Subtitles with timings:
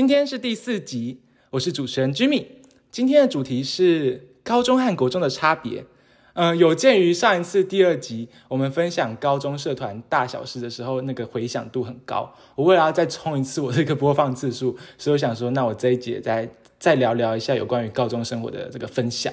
[0.00, 2.46] 今天是第四集，我是主持人 Jimmy。
[2.90, 5.84] 今天的主题是高中和国中的差别。
[6.32, 19.30] 嗯、有鉴于上一次第二集我们分享高中社团大小事的时候，那个回响度很高，我为了要再冲一次我这个播放次数，所以我想说，那我这一节再再聊聊一下有关于高中生活的这个分享。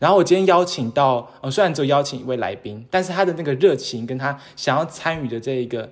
[0.00, 5.88] 然后我今天邀请到，呃，虽然只有邀请一位来宾，但是他的那个热情跟他想要参与的这一个，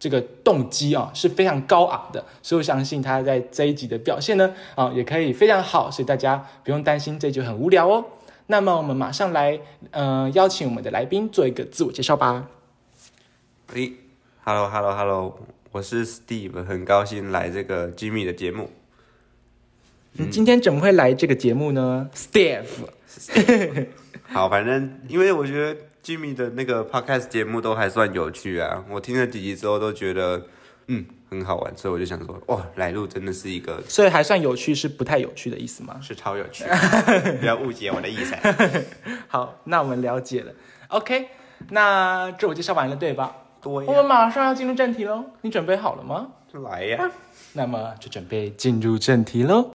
[0.00, 8.04] 这个动机啊是非常高昂的，所以我相信他在这一集的表现呢，啊、也可以非常好，所以大家不用担心这一集很无聊哦。
[8.46, 12.48] 那么我们马上来，呃，邀请我们的来宾做一个自我介绍吧。
[13.74, 13.92] 诶
[14.42, 15.38] ，Hello Hello Hello，
[15.70, 18.70] 我是 Steve，很高兴来这个 Jimmy 的节目。
[20.14, 22.64] 你今天怎么会来这个节目呢？Steve，
[24.24, 30.42] 好，反正因为我觉得 Jimmy 的那个 Podcast 节目都还算有趣啊，我听了几集之后都觉得
[30.88, 35.98] 嗯很好玩，所以我就想说，哇，来路真的是一个所以还算有趣，是不太有趣的意思吗？
[36.02, 36.64] 是超有趣，
[37.40, 38.34] 不要误解我的意思。
[39.28, 40.52] 好，那我们了解了。
[40.88, 41.28] OK，
[41.68, 43.36] 那自我介绍完了，对吧？
[43.62, 46.28] 多我们马上要进入正题喽，你准备好了吗？
[46.64, 47.10] 来呀，
[47.52, 49.70] 那么就准备进入正题喽。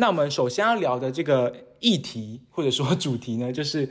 [0.00, 3.86] 那我们首先要聊的这个议题或者说主题呢， 就是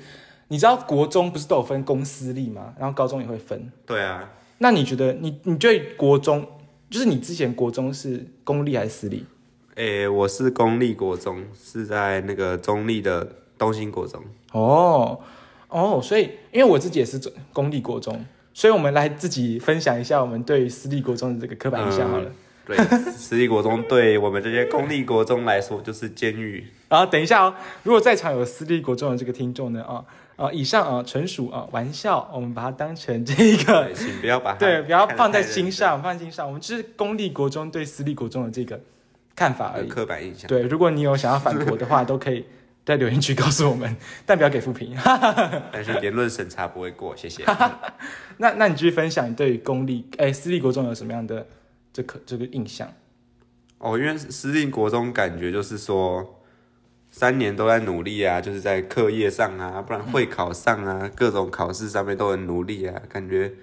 [0.48, 2.74] 你知道国中不是都有分公私立吗？
[2.80, 3.72] 然后高中也会分。
[3.86, 6.46] 对啊，那你觉得你你对国中，
[6.90, 9.24] 就是你之前国中是公立还是私立？
[9.76, 13.26] 诶，我是公立国中，是在那个中立的
[13.58, 14.20] 东兴国中。
[14.52, 15.20] 哦
[15.68, 17.22] 哦，所以因为我自己也是
[17.54, 22.32] 公立国中，所以我们来自己分享一下我们对私立国中的这个刻板印象好了。
[22.70, 26.64] 对，私立国中对我们这些公立国中来说就是监狱。
[26.88, 36.46] 然后等一下哦，如果在场有私立国中的这个听众呢，啊啊，以上啊纯属啊玩笑，我们把它当成这一个对，请不要把它对，不要放在心上，放在心上。
[36.46, 38.80] 我们只是公立国中对私立国中的这个
[39.36, 39.88] 看法而已。
[39.88, 40.48] 刻板印象。
[40.48, 42.46] 对，如果你有想要反驳的话，都可以
[42.86, 44.96] 在留言区告诉我们，但不要给负评。
[45.72, 47.44] 但是言论审查不会过，谢谢。
[48.38, 51.46] 那那你继续分享你对于公立哎私立国中有什么样的
[51.92, 52.92] 这可这个印象？
[53.80, 56.42] 哦，因为私立国中感觉就是说，
[57.12, 63.54] 三年都在努力啊，就是在课业上啊，不然会考上啊，各种考试上面都很努力啊，感觉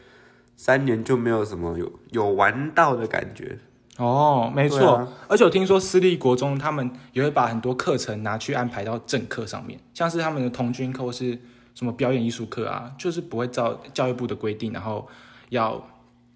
[0.56, 3.58] 三年就没有什么有有玩到的感觉。
[3.98, 11.38] 哦，没错，啊而且我听说私立国中他们也会把很多课程拿去安排到正课上面，像是他们的童军课或是
[11.74, 15.06] 什么表演艺术课啊，就是不会照教育部的规定，然后
[15.50, 15.82] 要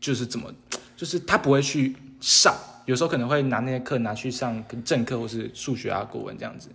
[0.00, 0.50] 就是怎么，
[1.00, 6.68] 就是他不会去上，有时候可能会拿那些课拿去上跟正课或是数学啊、国文这样子，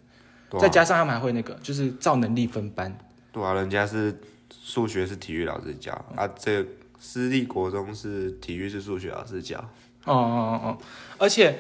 [0.50, 2.92] 啊再加上他们还会那个就是照能力分班。
[3.32, 4.20] 对啊，人家是
[4.50, 6.70] 数学是体育老师教啊，这个
[7.00, 9.60] 私立国中是体育是数学老师教。
[10.06, 10.78] 哦哦哦哦，
[11.20, 11.60] 而且，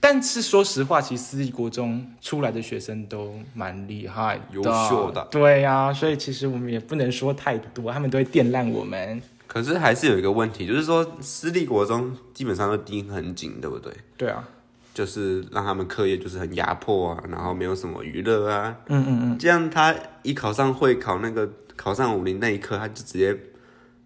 [0.00, 9.20] 但是说实话，其实私立国中出来的学生都蛮厉害的、优秀的对呀、所以其实我们也不能说太多，他们都会电烂我们。
[9.56, 13.90] 可是还是有一个问题，就是说私立国中基本上都盯很紧，对不对？
[14.18, 14.46] 对啊，
[14.92, 23.34] 就是让他们课业就是很压迫啊，然后没有什么娱乐啊，嗯嗯嗯，这样他一考上会考那个考上武林那一刻，他就直接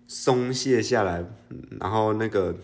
[0.06, 2.54] 松懈下来，嗯然后那个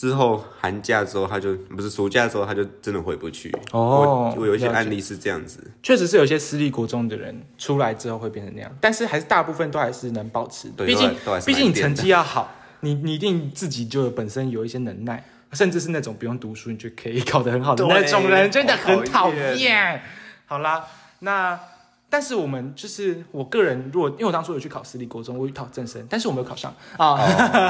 [0.00, 3.54] 之后寒假之后他就不是暑假之后他就真的回不去。
[3.70, 10.76] 哦我我有一些案例是这样子，确实是有些私立国中的人出来之后会变成那样，但是还是大部分都还是能保持的。
[10.78, 11.14] 对毕竟
[11.44, 15.22] 毕竟你成绩要好，你你一定自己就本身有一些能耐，
[15.52, 20.00] 甚至是那种不用读书你就可以考得很好的那对种人，真的很好讨厌。
[20.46, 20.82] 好啦，
[21.18, 21.60] 那
[22.10, 27.16] 但是我们就是我个人，如果因为我当初有去考私立国中，我有考正生，但是我没有考上啊。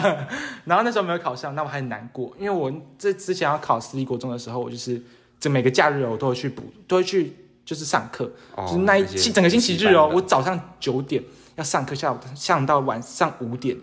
[0.65, 5.01] 然后那时候没有考上，那我还很难过，因为我这之前要考私立国中的时候，我就是
[5.39, 11.23] 这每个假日哦，我都会去补，都会去就是上课，哦就是那一整个星期日哦，我早上九点
[11.57, 13.77] 要上课，下午上到晚上五点，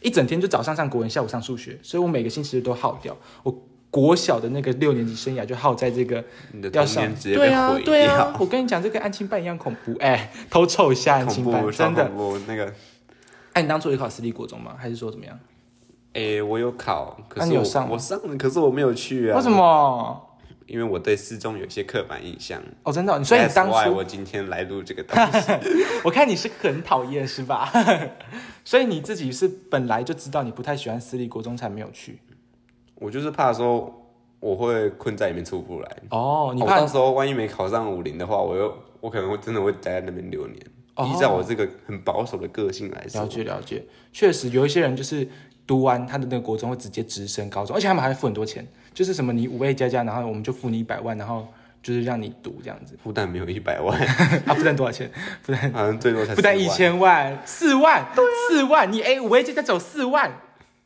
[0.00, 3.14] 一整天就早上上国文，下午上数学，所以我每个星期日都耗掉。
[3.42, 3.54] 我
[3.92, 12.06] 国小的那个六年级生涯就耗在这个你的要上童年直接对啊被毁对啊掉，，我跟你讲，这跟安亲班一样恐怖，哎， 偷臭一下安亲班，恐怖，超真的。
[12.06, 12.38] 恐怖。
[12.48, 12.72] 那个，
[13.52, 14.74] 哎，你当初有考私立国中吗？
[14.78, 15.38] 还是说怎么样？
[16.14, 17.86] 哎，我有考，可是我我上
[18.26, 19.36] 了，可是我没有去啊。
[19.36, 19.50] 为什？
[19.50, 20.28] 么？
[20.66, 22.62] 因为我对四中有些刻板印象。
[22.84, 25.52] 哦，真的哦、所以你当初我今天来录这个东西。
[26.02, 27.70] 我看你是很讨厌是吧？
[28.64, 32.18] 所以你自己是本来就知道你不太喜欢私立国中才没有去
[33.02, 33.92] 我就是怕说
[34.38, 35.88] 我会困在里面出不来。
[36.10, 40.58] 哦，你怕我到时候万一没考上五零的话，我又我可能会真的会待在那边六年。
[40.94, 43.82] 哦依照我这个很保守的个性来说了，解了解，
[44.12, 45.26] 确实有一些人就是
[45.66, 51.48] 读完他的那个国中会直接直升高中，而且他们还会付很多钱，就是什么你五 A 加加，然后我们就付你一百万，然后
[51.82, 52.94] 就是让你读这样子。
[53.02, 53.98] 复旦没有一百万，
[54.44, 55.10] 啊，负担多少钱？
[55.40, 56.68] 负担好像最多才10万负担一。
[56.68, 58.06] 千万，四万，
[58.50, 60.30] 四万，你 A 五 A 就加走四万，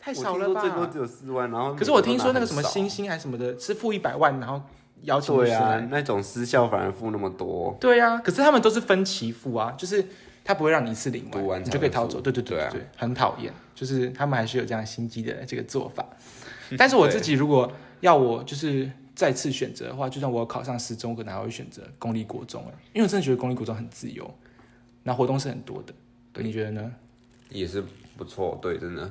[0.07, 0.87] 太少了吧最多？
[0.87, 4.63] 只有四万，然后可是我听说那个什么星星还是什么的，是付一百万，然后
[5.03, 10.07] 邀请律对啊，那种私校反而付那么多，对啊，可是他们都是分期付啊，就是
[10.45, 12.21] 他不会让你一次领读完你就可以逃走。
[12.21, 16.07] 对对对对啊，很讨厌，就是他们还是有这样心机的这个做法。
[16.79, 24.33] 但是我自己如果要我就是再次选择的话，就算我考上十中，可能还会选择公立国中哎，因为我真的觉得公立国中很自由，
[25.03, 25.93] 那活动是很多的。
[26.33, 26.93] 对，你觉得呢？
[27.49, 27.83] 也是
[28.17, 28.57] 不错。
[28.63, 29.11] 对，真的。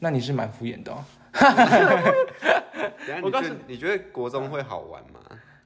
[0.00, 1.04] 那你是蛮敷衍的哦。
[3.22, 5.20] 我告诉你你觉得国中会好玩吗？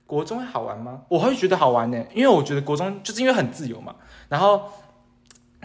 [0.06, 1.02] 国中会好玩吗？
[1.08, 3.96] 我会觉得好玩呢，因为我觉得国中就是因为很自由嘛，
[4.28, 4.70] 然后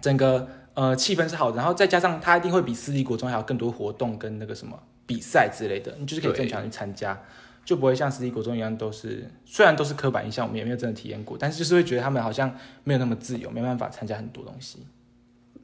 [0.01, 7.21] 整个呃气氛是好的，然后再加上它一定会比私立国中还有更多活动跟那个什么比赛之类的，你就是可以正常去参加，
[7.65, 12.55] 就不会像私立国中一样都是虽然都是刻板印象，我们也没有真的体验过，但是就是会觉得他们好像
[12.85, 14.87] 没有那么自由，没办法参加很多东西。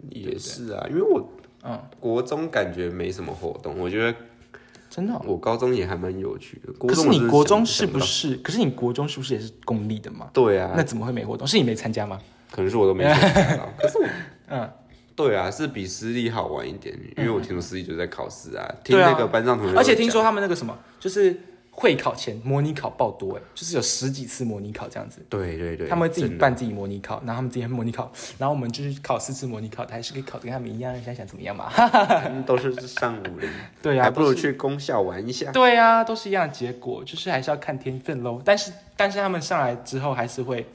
[0.10, 1.26] 也是啊，因为我
[1.68, 4.16] 嗯，国中感觉没什么活动，我觉得
[4.90, 6.72] 真的哦、我高中也还蛮有趣的。
[6.74, 8.36] 国可是你国中是不是？
[8.38, 10.30] 可是你国中是不是也是公立的嘛？
[10.32, 11.46] 对啊，那怎么会没活动？
[11.48, 12.22] 是你没参加吗？
[12.52, 13.68] 可能是我都没参加到。
[13.78, 14.06] 可是我，
[14.50, 14.70] 嗯，
[15.16, 21.36] 对啊，是比私立好玩一点，因为我听说私立就是在考试啊，听对啊那个班上同学都讲，而且听说他们那个什么，就是
[21.78, 31.70] 会考前模拟考爆多哎，就是有十几次模拟考这样子，对对对，他们会自己办自己模拟考，然后他们自己模拟考，然后我们就是考四次模拟考，还是可以考的跟他们一样，想想怎么样嘛？
[31.76, 33.50] 他们都是上五零，
[33.82, 35.52] 对呀、还不如去公校玩一下。
[35.52, 38.42] 对呀、都是一样的结果，就是还是要看天分喽。
[38.46, 40.66] 但是但是他们上来之后还是会，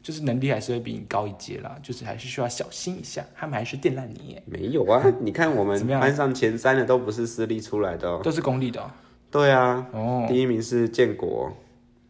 [0.00, 8.20] 就是能力还是会比你高一阶啦，就是还是需要小心一下，他们还是电烂你耶，没有啊，你看我们 班上前三的都不是私立出来的哦。
[8.22, 8.88] 都是公立的哦。
[9.30, 11.52] 对啊，哦，第一名是建国，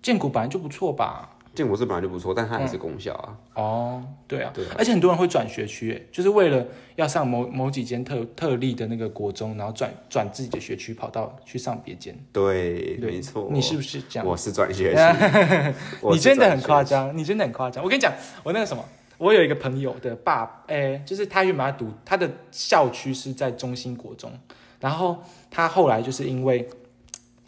[0.00, 1.30] 建国本来就不错吧？
[1.54, 3.36] 建国是本来就不错，但它还是公校啊。
[3.54, 12.16] 哦，对啊，对啊而且很多人会转学区，哎，就是为了要上某某几间特特例的那个国中，然后转转自己的学区，跑到去上别间。
[12.32, 13.48] 对，对没错。
[13.50, 14.24] 你是不是这样？
[14.28, 15.74] 我是转学区，
[16.12, 17.82] 你真的很夸张，你真的很夸张。
[17.82, 18.12] 我跟你讲，
[18.44, 18.84] 我那个什么，
[19.16, 24.30] 我有一个朋友的爸，哎，就是他原本要读他的校区是在中心国中，
[24.78, 25.18] 然后
[25.50, 26.68] 他后来就是因为。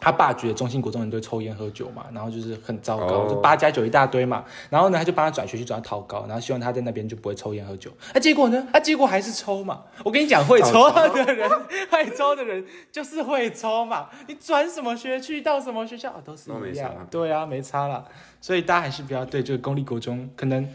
[0.01, 4.43] 他爸觉得中心国中人都抽烟喝酒嘛，然后就是很糟糕，哦就八加九一大堆嘛。
[4.71, 7.91] 然后呢，他就帮他转学去转到桃高，然后希望他在那边就不会抽烟喝酒。
[8.11, 8.67] 啊，结果呢？
[8.73, 9.83] 啊，结果还是抽嘛。
[10.03, 11.47] 我跟你讲，会抽的人，
[11.91, 14.09] 会抽的人就是会抽嘛。
[14.27, 17.07] 你转什么学去到什么学校、啊、都是一样差。
[17.11, 18.03] 对啊，没差啦。
[18.41, 20.67] 所以大家还是不要对这个公立国中，可能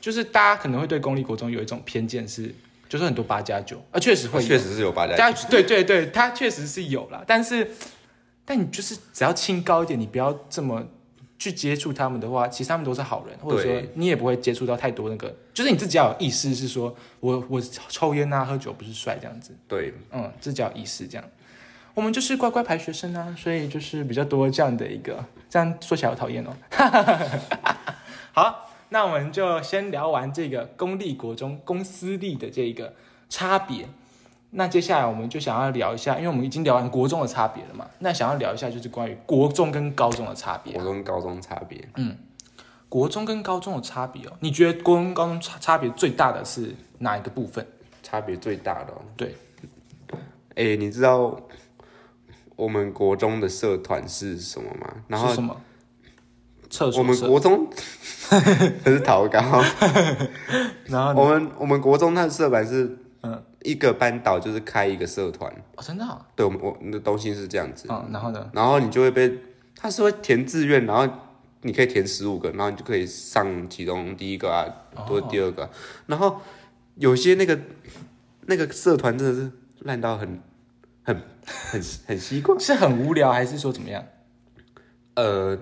[0.00, 2.52] 就是大家可能会对公立国中有一种偏见是，
[2.88, 7.70] 就是很多八加九啊，确实会有确实是有八加大家对对对，他确实是有啦，但是
[8.46, 10.82] 但你就是只要清高一点，你不要这么
[11.38, 21.28] 去接触他们的话，其实他们都是好人，或者说你也不会接触到太多那个，就是你自己要有意识，是说我我抽烟啊、喝酒不是帅这样子，对，嗯，自己要有意识这样。
[21.92, 26.54] 我们就是乖乖牌学生啊，所以就是比较多这样的一个，这样说起来好讨厌哦。
[28.32, 32.94] 好，那我们就先聊完这个公立国中、公私立的这个
[33.28, 33.88] 差别。
[34.58, 40.82] 那接下来我们就想要聊一下，因为我们已经聊完国中的差别了嘛，那想要聊一下就是关于国中跟高中的差别国。
[40.82, 42.16] 中、高中差别，嗯
[42.88, 47.66] 国中跟高中的差别哦，你觉得国中、高中差差别最大的是哪一个部分？
[48.02, 49.02] 差别最大的、哦。
[49.16, 49.34] 对，
[50.54, 51.38] 哎、你知道
[52.54, 54.94] 我们国中的社团是什么吗？
[55.08, 55.54] 然后是什么？
[56.70, 57.68] 厕我们国中
[58.84, 59.40] 这是逃高，
[60.86, 68.48] 然后我们我们国中它的社团是嗯一个班导就是开一个社团，哦，真的、啊，对我们我们的东西是这样子，嗯，然后呢？
[68.52, 69.36] 然后你就会被
[69.74, 71.12] 他是会填志愿，然后
[71.62, 74.64] 你可以填十五个，然后你就可以上其中第一个啊，
[75.06, 75.70] 或者第二个啊、
[76.06, 76.40] 然后
[76.94, 77.58] 有些那个
[78.42, 80.40] 那个社团真的是烂到很
[81.02, 82.58] 很很很习惯。
[82.60, 84.04] 是很无聊，还是说怎么样？
[85.14, 85.58] 呃，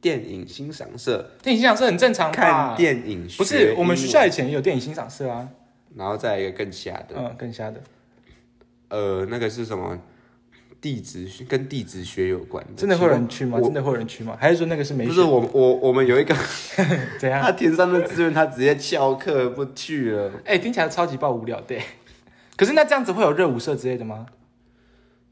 [0.00, 2.76] 电影欣赏社电影欣赏社很正常吧看？
[2.76, 5.48] 电影不是，我们学校以前也有电影欣赏社啊。
[5.96, 7.80] 然后再来一个更瞎的，嗯，更瞎的。
[8.88, 9.98] 呃，那个是什么？
[10.80, 13.60] 地质学跟地质学有关的，真的会有人去吗？
[13.60, 14.36] 真的会有人去吗？
[14.40, 16.34] 还是说那个是没不是我我我们有一个
[17.20, 17.40] 怎样？
[17.40, 20.32] 他填上的志愿，他直接翘课不去了。
[20.44, 21.80] 哎、听起来超级爆无聊对。
[22.56, 24.26] 可是那这样子会有热舞社之类的吗？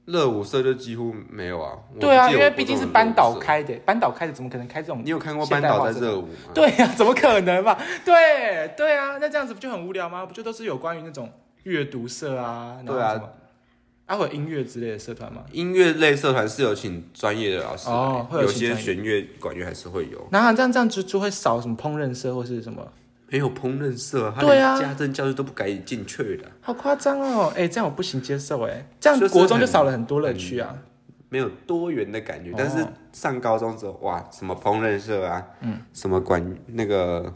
[0.07, 1.78] 热舞社就几乎没有啊。
[1.99, 3.38] 对啊，因为毕竟是班导。
[3.38, 5.02] 开的，班导开的怎么可能开这种？
[5.04, 6.28] 你有看过班导在热舞吗？
[6.54, 7.78] 对呀、 怎么可能嘛？
[8.04, 10.26] 对对啊，那这样子不就很无聊吗？
[10.26, 11.30] 不就都是有关于那种
[11.62, 13.21] 阅读社啊，对啊
[14.07, 15.42] 啊，会有音乐之类的社团吗？
[15.52, 20.26] 音乐类社团是有请专业的老师，哦会有些弦乐、管乐还是会有。
[20.33, 22.87] 那这样这样就就会少什么烹饪社或是什么？
[23.31, 27.53] 没有烹饪社，他对啊连家政教室都不敢进去的，好夸张哦！
[27.57, 30.77] 哎、这样我不行接受哎，这样就是国中就很少了很多乐趣啊。
[31.29, 32.51] 没有多元的感觉。
[32.51, 37.33] 哦但是上高中之后，哇，什么烹饪社啊，嗯，什么管那个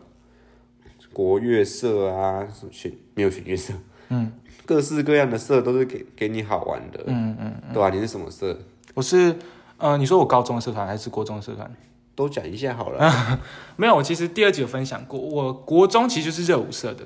[1.13, 3.73] 国乐社啊，什么弦没有弦乐社，
[4.09, 4.33] 嗯，
[4.67, 8.59] 各式各样的社都是给给你好玩的，嗯嗯，对吧、你是什么社？
[8.95, 9.37] 我是
[9.79, 11.71] 呃，你说我高中的社团还是国中的社团？
[12.15, 13.41] 都讲一下好了。
[13.77, 17.05] 没有，我其实第二集有分享过，我国中其实就是热舞社的，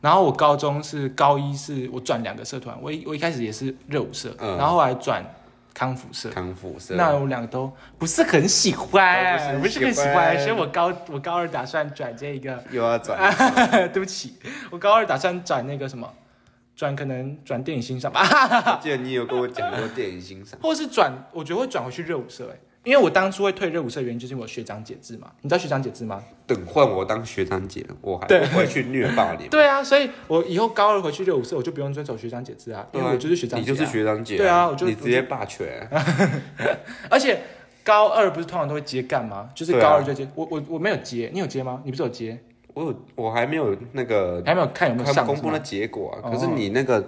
[0.00, 4.56] 然后我高中是高一是我转两个社团，我一我一开始也是热舞社，嗯。
[4.56, 5.24] 然后后来转
[5.72, 6.30] 康复社。
[6.30, 13.18] 康复社，那我两个都不是很喜欢，不不是很喜是很喜欢欢，所以我高我高二打算转这一个，又要转，
[13.92, 14.34] 对不起，
[14.70, 16.08] 我高二打算转那个什么，
[16.76, 18.20] 转可能转电影欣赏吧，
[18.78, 26.22] 我记得你有跟我讲过电影欣赏，或是转，我觉得会转回去热舞社、欸，因为我当初会退热舞社的原因就是因为我学长姐制嘛，你知道学长姐制吗？
[26.46, 29.48] 等换我当学长姐，我还对不会去虐霸你。
[29.48, 35.88] 对啊，所以我以后高二回去热舞社，我就不用遵守学长姐制啊，因为我就是学长姐、你就是，学长姐、对啊我就你直接霸权、
[37.08, 37.40] 而且
[37.82, 39.48] 高二不是通常都会接干吗？
[39.54, 41.80] 就是高二就接，我我我没有接，你有接吗？
[41.84, 42.38] 你不是有接？
[42.74, 46.28] 我有，我还没有那个还没有看有没有公布那结果啊。
[46.28, 47.02] 哦可是你那个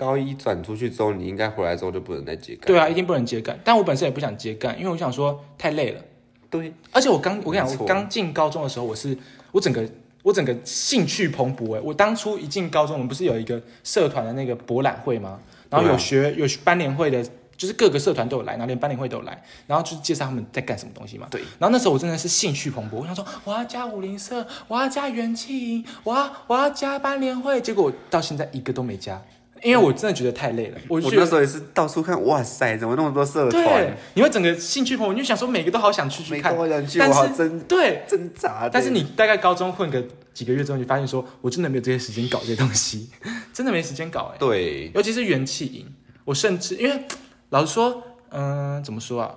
[0.00, 2.66] 高一转出去之后，你应该回来之后就不能再接干。
[2.66, 6.00] 对啊，一定不能接干，但我本身也不想接干，因为我想说太累了。
[6.48, 9.14] 对，而且我刚我跟你讲，我刚进高中的时候，我是
[9.52, 9.86] 我整个
[10.22, 11.80] 我整个兴趣蓬勃哎！
[11.84, 15.38] 我当初一进高中，我们不是有一个社团的那个博览会吗？
[15.68, 17.22] 然后有学有班联会的，
[17.56, 21.28] 就是各个社团都有来，然后连班联会都有来，然后就是介绍他们在干什么东西嘛。
[21.30, 21.42] 对。
[21.58, 29.22] 然后那时候我真的是兴趣蓬勃，我想说我要加武林社，我要加元气营，我要我要加班联会，结果我到现在一个都没加，
[29.62, 30.78] 因为我真的觉得太累了。
[30.88, 38.02] 我就觉得我那时候也是到处看，哇塞，怎么那么多社对团？，你会整个兴趣朋友，你就想说每个都好想去去看每个，我想去，但是挣对。
[38.08, 38.68] 挣扎。
[38.68, 40.02] 但是你大概高中混个
[40.32, 43.10] 几个月之后，你发现说，我真的没有这些时间搞这些东西，
[43.52, 44.38] 真的没时间搞哎。
[44.38, 45.86] 对，尤其是元气营，
[46.24, 47.04] 我甚至因为
[47.50, 49.34] 老实说，嗯、怎么说啊？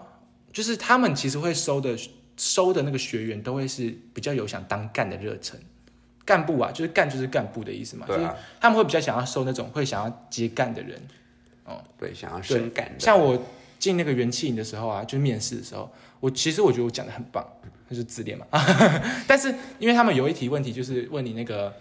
[0.51, 1.97] 就是他们其实会收的
[2.37, 5.59] 收的那个学员都会是比较有想当干的热忱，
[6.25, 8.27] 干部啊，就是干就是干部的意思嘛，就是
[8.59, 11.01] 他们会比较想要收那种会想要接干的人。
[11.65, 12.99] 哦对，想要对深感的。
[12.99, 13.41] 像我
[13.79, 15.89] 进那个元气营的时候啊，就是面试的时候，
[16.19, 17.45] 我其实我觉得我讲的很棒，
[17.89, 18.45] 就是自恋嘛。
[19.25, 21.73] 但是因为他们有一题问题，就是问你那个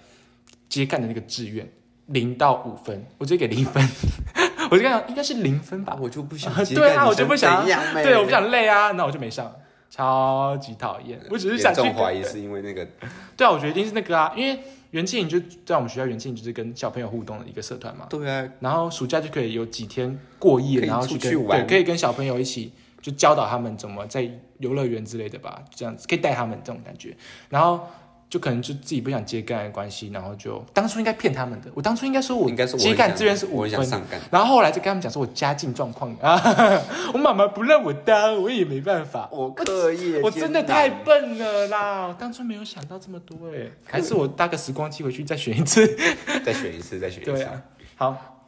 [0.68, 1.68] 接干的那个志愿，
[2.06, 3.84] 零到五分，我直接给零分，
[4.70, 5.99] 我就跟他讲应该是零分吧。
[6.00, 9.52] 我就不想啊 接对啊我就不想对，我不想累啊，那我就没上，
[9.92, 11.20] 超级讨厌。
[11.28, 12.88] 我只是想去怀疑是因为那个
[13.37, 14.58] 对啊，我觉得一定是那个啊，因为
[14.92, 18.06] 元气营就在我们学校，元气营就是跟小朋友互动的一个社团嘛。
[18.08, 22.72] 对啊，然后暑假就可以有几天过夜，然后去跟出去玩对，可以跟小朋友一起
[23.02, 24.26] 就教导他们怎么在
[24.61, 27.14] 游乐园之类的吧，这样子可以带他们这种感觉。
[27.50, 27.87] 然后
[28.33, 33.47] 就可能就自己不想接干的关系，然后就当初应该骗他们的，我当初应该说我接干志愿是
[33.85, 34.19] 上干。
[34.31, 36.41] 然后后来就跟他们讲说我家境状况啊，
[37.12, 39.29] 我妈妈不让我当，我也没办法。
[39.31, 42.07] 我课业我真的太笨了啦！
[42.09, 45.87] 我当初没有想到这么多哎，还是我搭个时光机回去再选一次。
[46.43, 47.33] 再选一次，再选一次。
[47.33, 47.62] 对啊，
[47.97, 48.41] 好，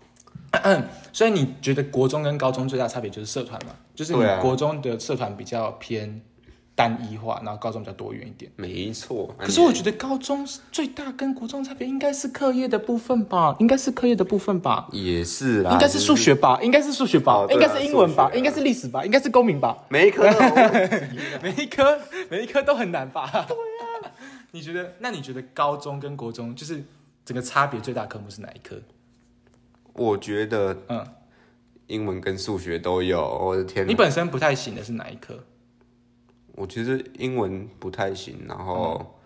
[1.13, 3.75] 所以你觉得国中跟高中最大差别就是社团嘛？
[3.95, 6.23] 就是国中的社团比较偏
[6.75, 8.51] 单一化，然后高中比较多元一点。
[8.57, 9.35] 没错。
[9.39, 20.25] 可是我觉得高中最大跟国中差别应该是课业的部分吧，应该是课业的部分吧，也是啦，应该是数学吧，应该是数学吧应该是英文吧应该是历史吧，应该是公民吧，每一科。
[21.43, 23.31] 每一科每一科都很难吧？
[23.47, 24.13] 对啊，
[24.51, 24.95] 你觉得？
[24.99, 26.83] 那你觉得高中跟国中就是
[27.25, 28.77] 整个差别最大科目是哪一科？
[29.93, 31.07] 我觉得嗯，
[31.87, 33.87] 英文跟数学都有，我的天！
[33.87, 35.39] 你本身不太行的是哪一科？
[36.55, 39.19] 我其实英文不太行，然后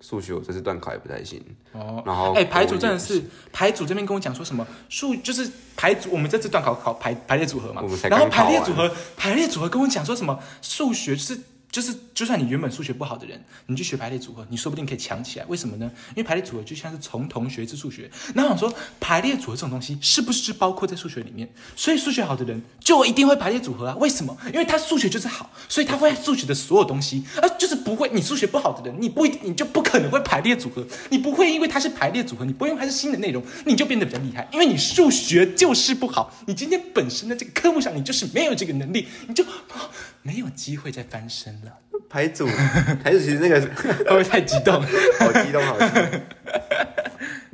[0.00, 1.42] 数学我这次段考也不太行。
[1.72, 3.22] 哦，然后哎、排组真的是
[3.52, 11.38] 排组这边跟我讲说什么数就是排组，我们这次段考考排排列组合嘛我们才，然后排列组合排列组合跟我讲说什么数学就是。
[11.72, 15.46] 就是，就算你原本数学不好的人，你去学排列组合，你说不定可以强起来。
[15.46, 15.90] 为什么呢？
[16.10, 18.10] 因为排列组合就像是从同学至数学。
[18.34, 21.50] 那我想说，排列组合这种东西是不是就包括在数学里面？
[21.74, 23.96] 所以数学好的人就一定会排列组合啊？
[23.96, 24.36] 为什么？
[24.52, 28.10] 因为他数学就是好，所以他会数学的所有东西，啊，就是不会。
[28.12, 30.86] 你数学不好的人，你不一定，你就不可能会排列组合。
[31.08, 34.46] 你不会因为它是排列组合，你不会因为它是新的内容，你就变得比较厉害。
[34.52, 39.88] 因为你数学就是不好，你今天本身的这个科目上，你就是没有这个能力，你就啊
[40.22, 41.72] 没有机会再翻身了。
[42.08, 42.46] 牌组，
[43.02, 44.74] 牌组其实那个 会不会太激动？
[45.18, 46.20] 好激动，好激动。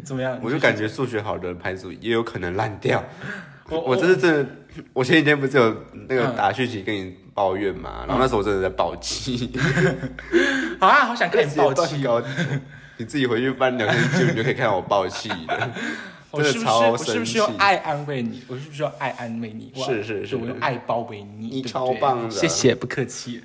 [0.04, 0.38] 怎么样？
[0.42, 3.04] 我就感觉数学好的人排组也有可能烂掉。
[3.68, 4.46] 我我这是真的，
[4.94, 9.52] 我前几天不是有那个嗯打讯息跟你抱怨嘛，然后那时候我真的在爆气，
[10.80, 12.04] 好啊，好想看你爆气。
[12.06, 12.22] 哦，
[12.96, 15.70] 你自己回去翻聊天记录，你就可以看到我爆气的。
[16.30, 18.42] 我是不是我是不是用爱安慰你？
[18.49, 19.73] 我是不是用爱安慰你？
[19.76, 23.42] 哇是是是我用爱包围你，你超棒的谢谢，不客气。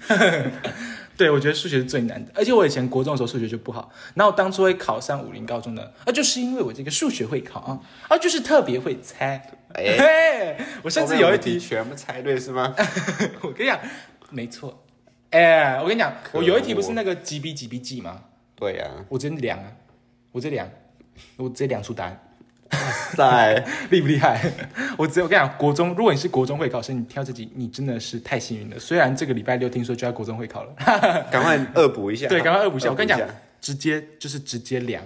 [1.15, 9.41] 对，我觉得数学是最难的，而且我以前国中的时候数学就不好，然后我当初会考上武林高中的，啊，就是因为我这个数学会考啊，啊，就是特别会猜。
[9.75, 12.75] 哎 嘿，我甚至有一题，全部猜对是吗？
[13.41, 13.79] 我跟你讲，
[14.29, 14.83] 没错。
[15.29, 18.19] 哎，我跟你讲，我有一题不是那个几比几比几吗？
[18.55, 19.65] 对呀、我直接量啊，
[20.31, 20.69] 我直接量，
[21.37, 22.19] 我直接量出答案。
[23.15, 24.41] 在厉不厉害？
[24.97, 28.79] 我只有我跟你讲，国中，如果你是国中会考生，你听到这集，你真的是太幸运了。
[28.79, 30.73] 虽然这个礼拜六听说就要国中会考了，
[31.31, 32.27] 赶快恶补一下。
[32.27, 32.89] 对，赶快恶补一下。
[32.89, 33.19] 我跟你讲，
[33.61, 35.03] 直接就是直接量，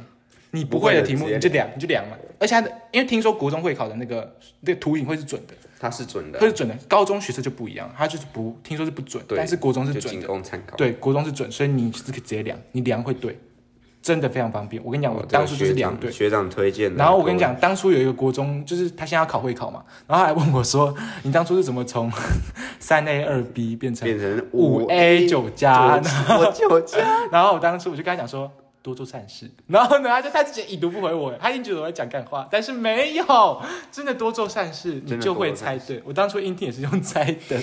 [0.51, 2.17] 你不会的题目你就量，你就量嘛。
[2.39, 6.75] 而且它的，因为听说国中会考的那个那个图影会是准的，它是准的会，是准的。
[6.87, 10.27] 高中学测就不一样，它就是不听说是不准，但是国中是准的。
[10.27, 10.77] 供参考。
[10.77, 13.37] 对，国中是准，所以你是可以直接量，你量会对，
[14.07, 14.81] 真的非常方便。
[14.85, 16.09] 我跟你讲，我哦，当初就是学量对。
[16.09, 16.95] 长学长推荐的。
[16.97, 22.09] 然后我跟你讲，当初有一个国中，就是他现在要考会考嘛，然后还问我说：“你当初是怎么从
[22.79, 25.99] 三 A 二 B 变成变成五 A 九加？”
[26.39, 26.99] 我九加，
[27.29, 28.49] 然后我当初我就跟他讲说。
[28.83, 36.01] 多做善事，然后呢， 他就他自己已读不回我，他一定觉得我在讲干话，但是没有，真的多做善事，你就会猜对。
[36.05, 37.61] 我当初英听也是用猜的，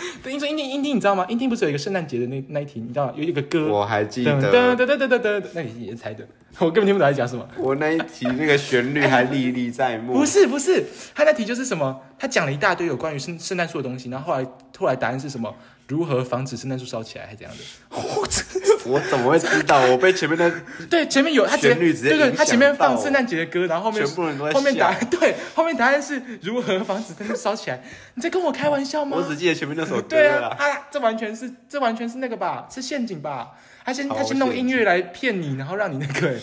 [0.22, 1.24] 对，你说英听英听你知道吗？
[1.28, 3.12] 英听不是有一个圣诞节的那那一题，你知道吗？
[3.16, 6.26] 有一个歌，我还记噔噔得，噔噔噔噔，那你也是猜的，
[6.58, 7.46] 我根本听不懂他在讲什么。
[7.56, 10.14] 我那一题那个旋律还历历在目。
[10.18, 10.84] 不是不是，
[11.14, 12.00] 他那题就是什么？
[12.18, 14.46] 他讲了一大堆有关于圣圣诞树的东西，然后后来
[14.78, 15.54] 后来答案是什么？
[15.88, 17.64] 如何防止圣诞树烧起来，还是怎样的？
[18.86, 19.80] 我怎么会知道？
[19.86, 20.50] 我被前面的
[20.88, 27.82] 对前面有他直接旋律直接对对，他前面放圣诞节的歌，然后后面全部人都在后面答案 对后面答案是如何防止圣诞树烧起来？
[28.14, 29.16] 你在跟我开玩笑吗？
[29.20, 30.56] 我只记得前面那首歌对啊，
[30.90, 33.50] 这完全是这完全是那个吧，是陷阱吧？
[33.84, 36.34] 他先他先弄音乐来骗你，然后让你那个。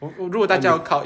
[0.00, 1.04] 我我如果大家要考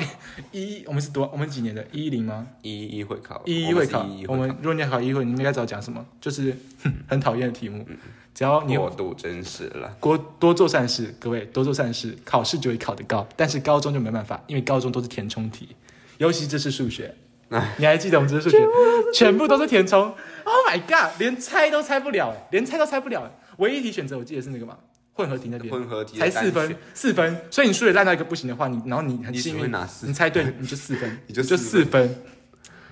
[0.53, 1.85] 一一，我们是多我们几年的？
[1.91, 2.47] 一一零吗？
[2.63, 7.85] 一一会考，一一会考我们如果你要考一一会，你应该知道讲什么，就是哼很讨厌的题目。
[8.33, 9.97] 只要你过度真实了。
[10.01, 13.27] 多多做善事，各位多做善事，考试就会考得高。
[13.37, 15.77] 但是高中就没办法，因为高中都是填充题，
[16.19, 17.15] 尤其这是数学。
[17.79, 18.67] 你还记得我们这是数学，
[19.13, 20.03] 全部都是填充。
[20.03, 23.23] Oh my god，连猜都猜不了，哎连猜都猜不了。
[23.23, 24.77] 哎唯一一题选择我记得是那个嘛，
[25.14, 25.72] 混合题那边。
[25.72, 29.72] 混合题才四分，四分，所以你数学烂到一个不行的话，你然后你很幸运
[30.03, 32.22] 你猜对 你就四分，你就就四四分。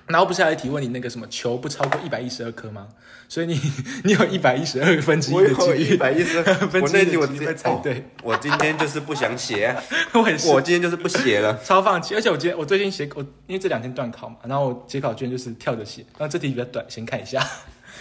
[0.06, 2.88] 然后不是还有一题问你那个什么球不超过一百一十二颗吗？
[3.28, 3.58] 所以你
[4.04, 8.04] 你有一百一十二分之一我几率，一百一十二， 分我之一的几率猜对。
[8.22, 9.74] 我今天就是不想写，
[10.12, 11.58] 我也是，我今天就是不写了。
[11.64, 12.14] 超放弃。
[12.14, 17.40] 而且我今天我最近写我因为这两天断考嘛，然后我解考卷就是跳着写，然后这题比较短，先看一下。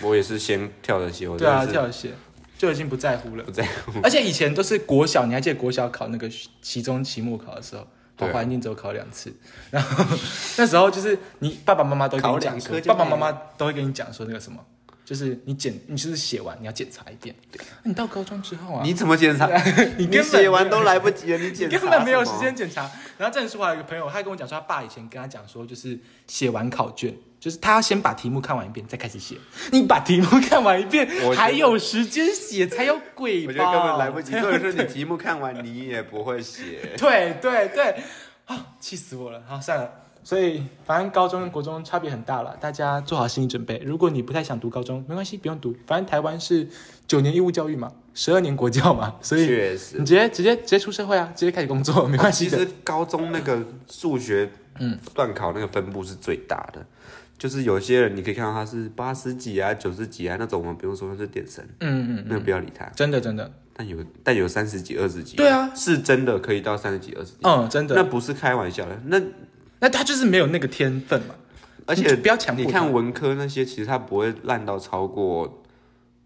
[0.01, 2.09] 我也是先跳着写，我对啊，跳着写
[2.61, 3.49] 就已经不在乎了不。
[3.49, 3.91] 在乎。
[4.03, 6.29] 而且以前都是国小，你还记得国小考那个
[6.61, 7.87] 期中、期末考的时候，
[8.19, 9.33] 我怀念只有考两次。
[9.71, 10.05] 然后
[10.59, 14.63] 那时候就是你爸爸妈妈都会跟你讲爸爸妈没妈都会跟你讲说那个什么，
[15.03, 17.35] 就是你检，你就是写完你要检查一遍。
[17.81, 19.47] 那你到高中之后啊，你怎么检查？
[19.97, 22.55] 你你根本写完都来不及了，你检查根本没有时间。
[22.55, 22.87] 检查。
[23.17, 25.97] 然后郑书华有一个朋友，他还跟我讲说，他爸以前跟他讲说，就是
[26.27, 29.35] 写完考卷，就是他要先把题目看完一遍，再开始写。
[29.71, 33.51] 你把题目看完一遍还有时间写才有鬼吧？
[33.51, 36.91] 我觉得根本来不及， 或者是你题目看完你也不会写。
[36.99, 37.95] 对对对，
[38.45, 39.41] 啊，气死我了！
[39.47, 39.89] 好，算了。
[40.23, 43.81] 所以反正高中跟国中差别很大了，大家做好心理准备。
[43.83, 45.75] 如果你不太想读高中，没关系，不用读。
[45.87, 46.69] 反正台湾是
[47.07, 52.55] 九年义务教育嘛，十二年国教嘛， 所以你，直接直接直接出社会啊，直接开始工作，没关系的。
[52.59, 56.85] 其实高中那个数学，嗯，段考那个分布是最大的。
[57.41, 62.85] 就是有些人你可以看到他是八十几啊、九十几啊那种，我们不用说那是点神，嗯嗯，那个不要理他。
[62.89, 68.95] 真的真的，但有但有三十几、二十几，对啊，是真的可以到三十几、二十几，嗯，真的，那不是开玩笑的。
[69.07, 69.19] 那
[69.79, 71.33] 那他就是没有那个天分嘛，
[71.87, 75.63] 而且你就不要强迫你看文科那些，其实他不会烂到超过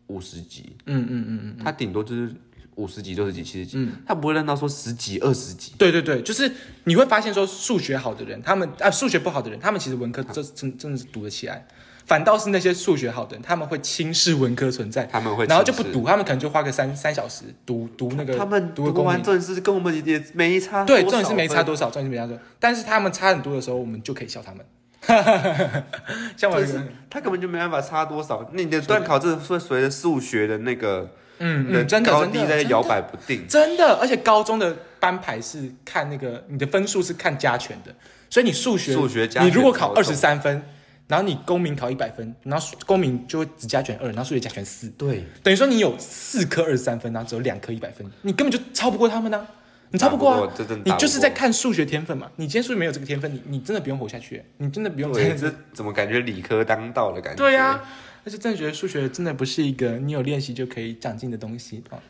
[0.07, 2.29] 五十级，嗯嗯嗯嗯，他顶多就是
[2.75, 5.73] 五十几、六十几、七十级，他不会烂到说十几、二十几。
[5.77, 6.51] 对对对，就是
[6.83, 11.65] 你会发现说数学好的人，他们啊数学不好的人，他们其实文科这真真的是读得起来，
[12.05, 19.23] 反倒是那些数学好的人，他们会轻视文科存在，他们会然后就不读，他们可能就花个三三小时读读那个他们读完公民。
[19.23, 24.65] 正式跟我们也没差对，分，重点是没差多少，重点是没差多少，但是他们差很多的时候，我们就可以笑他们。
[26.35, 28.49] 像我这个就是，他根本就没办法差多少。
[28.53, 33.47] 那你的段考真的会随着数学的那个的嗯嗯，真的高真的真的低在摇摆不定。
[33.47, 37.93] 真的，而且高中的班排是看那个你的分数是看加权的，
[38.29, 40.63] 所以你数学数学加你如果考二十三分，
[41.07, 49.45] 然后你公民考一百分，然后数公民就会只加权二，然后数学加权四，对，等于说你有四科二十三分，然后只有两科一百分，你根本就超不过他们呢、
[49.91, 50.53] 你超不过啊！
[50.83, 57.43] 你就是在看数学天分嘛，你今天数学没有这个天分，你你真的不用活下去，你真的不用这怎么感觉理科当道的感觉？
[57.43, 57.79] 对呀、
[58.25, 62.01] 而且真的觉得数学真的不是一个你有练习就可以长进的东西啊。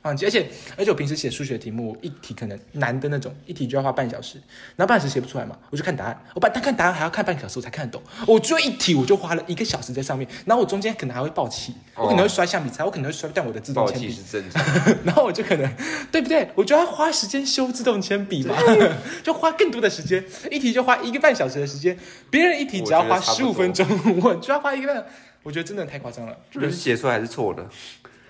[0.00, 4.38] 啊，而且而且我平时写数学题目，一题可能难的那种，一题就要花半小时，
[4.76, 14.64] 然后半小时写不出来嘛，我就看答案，我把他看答案还要看半小时我才看得懂，我就一题我就花了一个小时在上面，然后我中间可能还会爆气，我可能会摔橡皮擦，我可能会摔断我的自动铅笔，暴气是正常。
[15.04, 15.68] 然后我就可能，
[16.12, 16.48] 对不对？
[16.54, 18.54] 我就要花时间修自动铅笔嘛，
[19.24, 21.98] 就花更多的时间，一题就花一个半小时的时间，
[22.30, 23.84] 别人一题只要花十五分钟，
[24.22, 25.04] 我就要花一个半，
[25.48, 26.36] 我觉得真的太夸张了。
[26.50, 27.66] 就是写出来还是错的，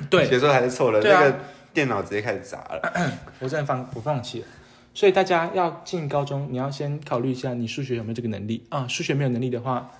[0.08, 1.36] 对，写出来还是错的，那个
[1.74, 3.12] 电脑直接开始砸了。
[3.40, 4.46] 我真的放我放弃了。
[4.94, 8.86] 所以大家要进高中，你要先考虑一下你数学有没有这个能力啊。
[8.86, 9.90] 数学没有能力的话，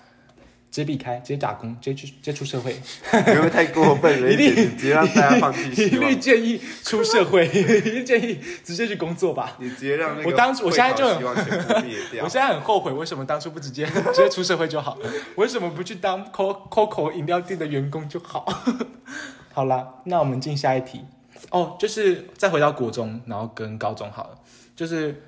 [0.71, 2.73] 直接避开，直接打工，直接去直接出社会。
[3.11, 4.55] 不会太过分了 一点？
[4.55, 9.57] 直接让大家放弃 一律，建议出社会， 一律建议直接去工作吧。
[9.59, 12.25] 你直接让那个我当初我现在就会考希望全部灭掉。
[12.25, 14.99] 我现在很后悔，为什么当初不直接直接出社会就好？
[15.37, 18.47] 为什么不去当 Co Coco 饮料店的员工就好？
[19.53, 21.05] 好啦，那我们进下一题
[21.51, 24.31] 哦，就是再回到国中，然后跟高中好了。
[24.77, 25.23] 就是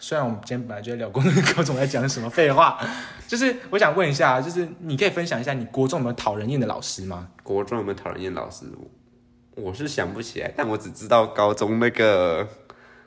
[0.00, 2.80] 虽然我们今天本来就在聊国中跟高中在讲什么废话，
[3.28, 7.28] 就是我想问一下，就是你可以分享一下你国中有没有讨人厌的老师吗？
[7.44, 8.64] 国中有没有讨人厌老师？
[9.54, 12.48] 我是想不起来，但我只知道高中那个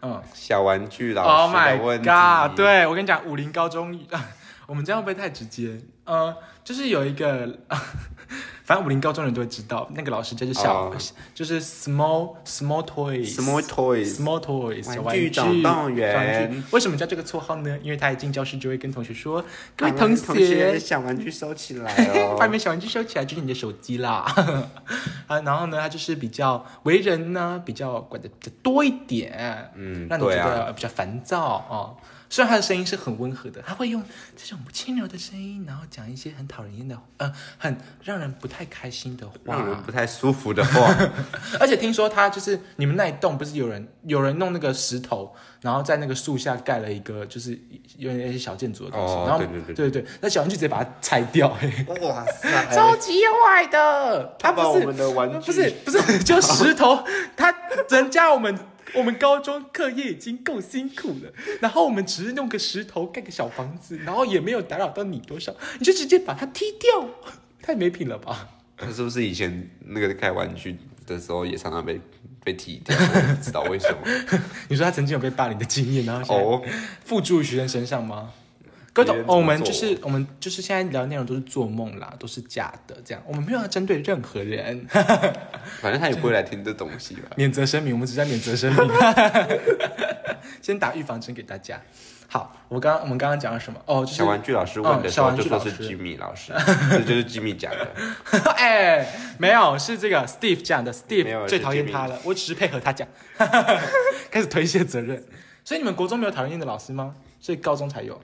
[0.01, 2.07] 嗯小玩具老，Oh 师的问题。
[2.09, 2.55] god！
[2.55, 3.99] 对我跟你讲，武林高中，
[4.67, 5.79] 我们这样会不会太直接？
[6.05, 7.57] 嗯，就是有一个，
[8.63, 10.95] 反正武林高中人都会知道，那个老师就是小，哦
[11.33, 13.35] 就是 small small toys。
[13.35, 17.77] Small Toys，Small toys 小玩玩具具总动员为什么叫这个绰号呢？
[17.81, 19.43] 因为他一进教室就会跟同学说
[19.75, 22.47] ：“各位同同学，小玩具收起来外哦。
[22.51, 24.25] 面小玩具收起来就是你的手机啦。
[25.27, 28.29] 啊，然后呢，他就是比较为人呢比较管的
[28.61, 31.97] 多一点，嗯，让你觉得比较烦躁哦。
[32.31, 34.01] 虽然他的声音是很温和的，他会用
[34.37, 39.33] 这种轻柔的声音，然后讲一些很讨人厌的，呃，很让人不太开心的话。
[39.43, 40.95] 让人不太舒服的话，
[41.59, 47.51] 而且听说他就是你们那一栋不是有人有人弄那个石头，然后在那个树下盖了一个就是
[47.97, 50.01] 有点一些小建筑的东西，哦然后对对对对。
[50.01, 51.69] 对，那小人就直接把它拆掉、嘿。
[52.01, 54.37] 哇塞，超级坏的。
[54.39, 57.03] 他把我不是们的玩具不是不是， 就石头，
[57.35, 57.53] 他
[57.89, 58.57] 人家我们
[58.95, 67.07] 我们高中课业已经够辛苦了，然后我们只是弄个石头盖个小房子，然后也没有打扰到你多少，你就直接把它踢掉，
[67.61, 68.49] 太没品了吧？
[68.77, 70.75] 他是不是以前那个盖玩具
[71.05, 72.01] 的时候也常常被
[72.43, 72.97] 被踢掉？
[72.97, 73.97] 我不知道为什么。
[74.69, 76.61] 你说他曾经有被霸凌的经验，然后哦，
[77.05, 78.33] 付诸于学生身上吗？
[78.93, 84.85] 各位懂别人，怎么哦我们就是我们就是现在聊的内容都是做梦啦，都是假的，这样我们没有要针对任何人，
[85.79, 87.29] 反正他也不会来听这东西吧？
[87.37, 88.89] 免责声明，我们只在免责声明，
[90.61, 91.79] 先打预防针给大家。
[92.27, 93.81] 好，我刚我们刚刚讲了什么？
[93.85, 96.53] 哦，就是小玩具老师问的时嗯小候就说是玩具老师 Jimmy 老师，
[96.89, 97.91] 这就是 Jimmy 讲的。
[98.55, 99.05] 哎，
[99.37, 103.05] 没有，是这个 Steve 讲的，Steve 最是讨厌他了，我只是配合他讲，
[104.31, 105.21] 开始推卸责任。
[105.65, 107.15] 所以你们国中没有讨人厌的老师吗？
[107.41, 108.21] 所以高中才有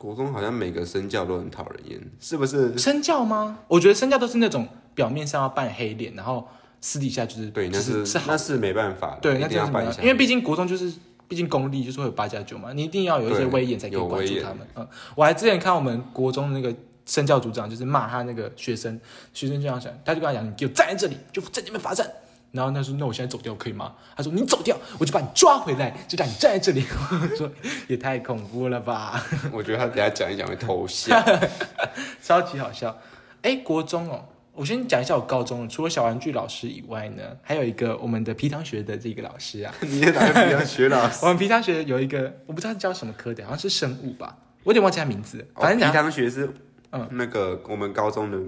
[0.00, 2.78] 国中好像每个身教都很讨人厌，是不是？
[2.78, 3.58] 身教吗？
[3.68, 6.48] 我觉得身教都是那种表面上要扮黑脸，然后
[6.80, 9.92] 私底下就是对，那就是是好那是没办法的，对，那定要扮一下。
[9.92, 10.90] 真的是没办法，因为毕竟国中就是，
[11.28, 14.66] 毕竟公立就是会有八加九嘛，你一定要有一些威严才可以关注他们。
[14.76, 18.98] 嗯，我还之前看我们国中的那个身教组长，就是骂他那个学生，
[19.34, 22.10] 学生这样想，他就跟他讲：“你给我站在这里，就在这边罚站。”
[22.52, 26.84] 然后他说：“那我现在走掉可以吗？”他说：“你走掉，我就把你抓回来，就让你站在这里。”
[27.22, 27.50] 我 说
[27.88, 31.22] ：“也太恐怖了吧，我觉得他等下讲一讲会偷笑。
[32.22, 32.96] 超级好笑。”
[33.42, 39.72] 哎，国中哦，我先讲一下我高中，除了小玩具老师以外呢，还有一个我们的皮糖学的这个老师啊。
[39.80, 41.20] 你也打个比较学老师？
[41.24, 45.46] 我们皮糖学有一个，我不知道教什么科的，好像是生物吧，我有点忘记他名字。
[45.54, 46.52] 反正皮讲糖学是
[46.90, 48.38] 嗯那个我们高中的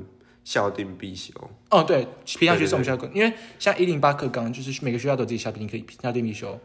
[0.45, 1.33] 校定必修。
[1.71, 6.59] 哦，对，平常学对对是我们学校课，因为像一零八课纲，就是每个学校都有自己校定可以校定必修。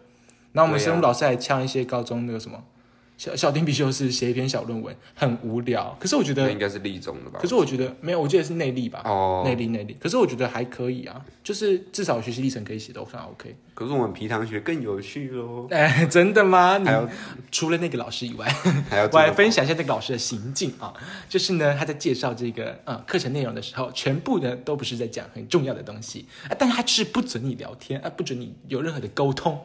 [0.54, 2.64] 然后我们生物老师还呛一些高中那个什么
[3.18, 5.96] 校校定必修是写一篇小论文，很无聊。
[6.00, 7.48] 可是我觉得，那应该是立中的吧可？
[7.48, 9.98] 是我觉得没有，我记得是内力吧，哦，内力内力。
[10.00, 13.56] 可是我觉得还可以啊，就是至少学习历程可以写的，我算 OK。
[13.74, 16.78] 可是我们皮糖学更有趣喽，哎，真的吗？
[16.78, 16.90] 你
[17.52, 18.46] 除了那个老师以外，
[18.90, 20.94] 还要 我来分享一下那个老师的行径啊，
[21.28, 29.60] 就是呢，他在介绍这个呃课程内容的时候，全部呢都不是在讲很重要的东西啊，但他就是不准你聊天啊，不准你有任何的沟通。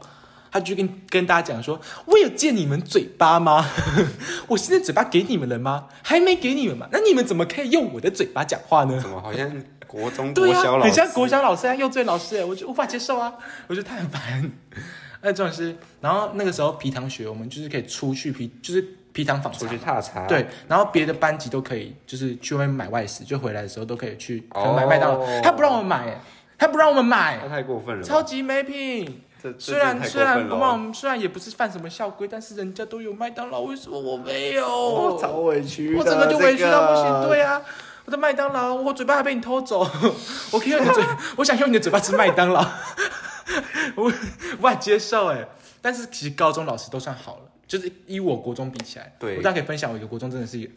[0.53, 3.67] 他就跟跟大家讲说：“我有借你们嘴巴吗？
[4.47, 5.89] 我现在嘴巴给你们了吗？
[6.03, 6.87] 还没给你们嘛？
[6.93, 9.51] 那你们怎么可以用我的嘴巴讲话呢？”怎么好像
[9.87, 13.33] 国中 国小老师，很像国小老师啊，幼稚园老师哎，我就无法接受啊，
[13.67, 14.53] 我觉得他很烦。
[15.23, 19.79] 那重点是，然后那个时候皮糖学，我们就是可以出去皮，就是皮糖访出去。
[19.79, 24.43] 踏查，对，然后别的班级都可以，就是去外面买外食，就回来的时候都可以去，
[24.77, 26.21] 买麦当劳，他不让我们买，
[26.59, 29.23] 他不让我们买，他，太过分了，超级没品。
[29.43, 34.67] 这这虽然虽然不过分了哦让我们，虽然也不是犯什么校规，但是人家都有麦当劳，为什么我没有？
[34.67, 37.05] 哦，超委屈的，我整个就委屈到不行。
[37.05, 37.61] 这个对啊，
[38.05, 39.81] 我的麦当劳，我嘴巴还被你偷走，
[40.53, 41.05] 我可以用你的嘴，
[41.37, 42.65] 我想用你的嘴巴吃麦当劳，
[43.97, 44.05] 我
[44.59, 45.49] 无法接受哎。
[45.81, 50.71] 但是其实高中老师都算好了，就是以我国中比起来，对我大家可以分享我一个国中真的是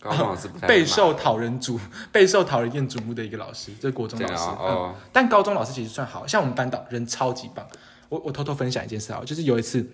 [0.00, 1.78] 高中老师不太 备受讨人瞩、
[2.10, 4.48] 备受讨人厌瞩目的一个老师，就是国中老师。
[4.60, 7.64] 嗯，但高中老师其实算好，像我们班导人超级棒。
[8.10, 9.88] 我我偷偷分享一件事啊，就是有一次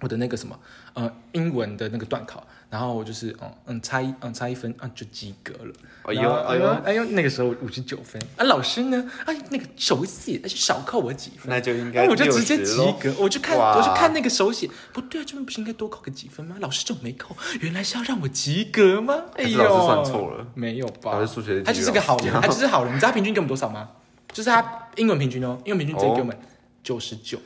[0.00, 0.58] 我的那个什么
[0.94, 5.72] 呃英文的那个段考，然后我就是嗯嗯差一嗯差一分嗯就及格了。
[6.06, 11.48] 哎呦哎呦，哎呦，那个时候五十九分啊，老师呢哎那个手写就少扣我几分。
[11.48, 16.56] 那就应该那我就直接及格，我就看我就看那个手写，不对啊，这边不是应该多扣个几分吗？
[16.60, 19.14] 老师就没扣，原来是要让我及格吗？
[19.36, 21.12] 哎呦，老师算错了没有吧？
[21.12, 22.94] 老师数学他就是个好人， 他就是好人。
[22.94, 23.90] 你知道他平均给我们多少吗？
[24.32, 26.36] 就是他英文平均哦，英文平均直接给我们
[26.84, 27.38] 九十九，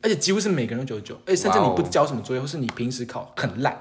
[0.00, 3.76] 而且几乎是每个人都九十九，而且甚至你不交什么作业，或是你平时考很烂，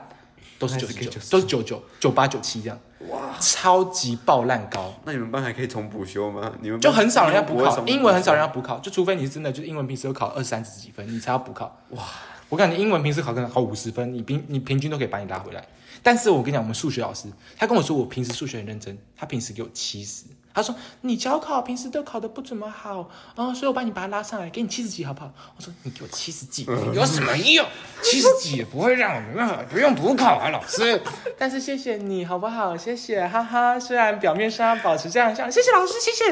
[0.57, 4.93] 都是九十九，都是九九九八九七这样，哇，超级爆烂高。
[5.05, 6.53] 那你们班还可以重补修吗？
[6.61, 11.79] 你们就很少人要补考，英文很少人要补考，就除非你是真的就是英文平时都考二三十几分，你才要补考。
[11.89, 12.03] 哇，
[12.47, 15.67] 我感觉英文平时考可能考五十分，你平你平均都可以把你拉回来。
[16.01, 20.23] 但是我跟你讲，我们数学老师他跟我说，我平时数学很认真，他平时给我七十。
[20.53, 25.31] 他说你小考平时都考得不怎么好啊、所以我把你把他拉上来，给你七十几好不好？
[25.57, 26.63] 我说你给我七十几
[26.93, 27.65] 有什么用？
[28.01, 31.01] 七十几也不会让我没办法不用补考啊，老师。
[31.37, 32.77] 但是谢谢你好不好？
[32.77, 33.79] 谢谢，哈哈。
[33.79, 36.31] 虽然表面上保持这样笑，谢谢老师，谢谢。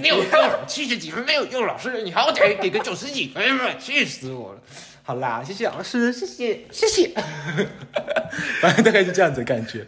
[0.00, 0.26] 没有用，
[0.66, 4.60] 七十几分没有用，老师你好歹给个九十几分嘛，气死我了。
[5.02, 7.10] 好啦，谢谢老师，谢谢谢谢。
[8.62, 9.86] 反正大概是这样子的感觉。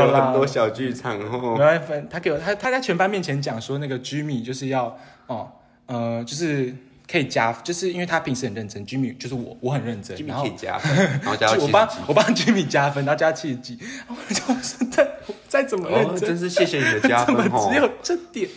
[0.00, 1.52] 好有很多小剧场哦。
[1.52, 5.50] 没办法，他给我他他在全班面前讲说，那个 Jimmy 就是要哦
[5.86, 6.74] 呃，就是
[7.10, 11.88] 可以加，就是因为他平时很认真，Jimmy 就是我，我很认真，然后居民可以加分，然后加到 我帮。
[12.06, 13.78] 我帮 Jimmy 加分，然后加七十几，
[14.08, 15.08] 我就说再
[15.48, 18.48] 再怎么认哦，真，真是谢谢你的加分只有这点，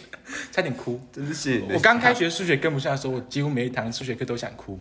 [0.52, 1.00] 差点哭。
[1.12, 1.76] 真是谢谢你的。
[1.76, 4.80] 我刚开学数学跟不上的时候，我几乎每一堂数学课都想哭。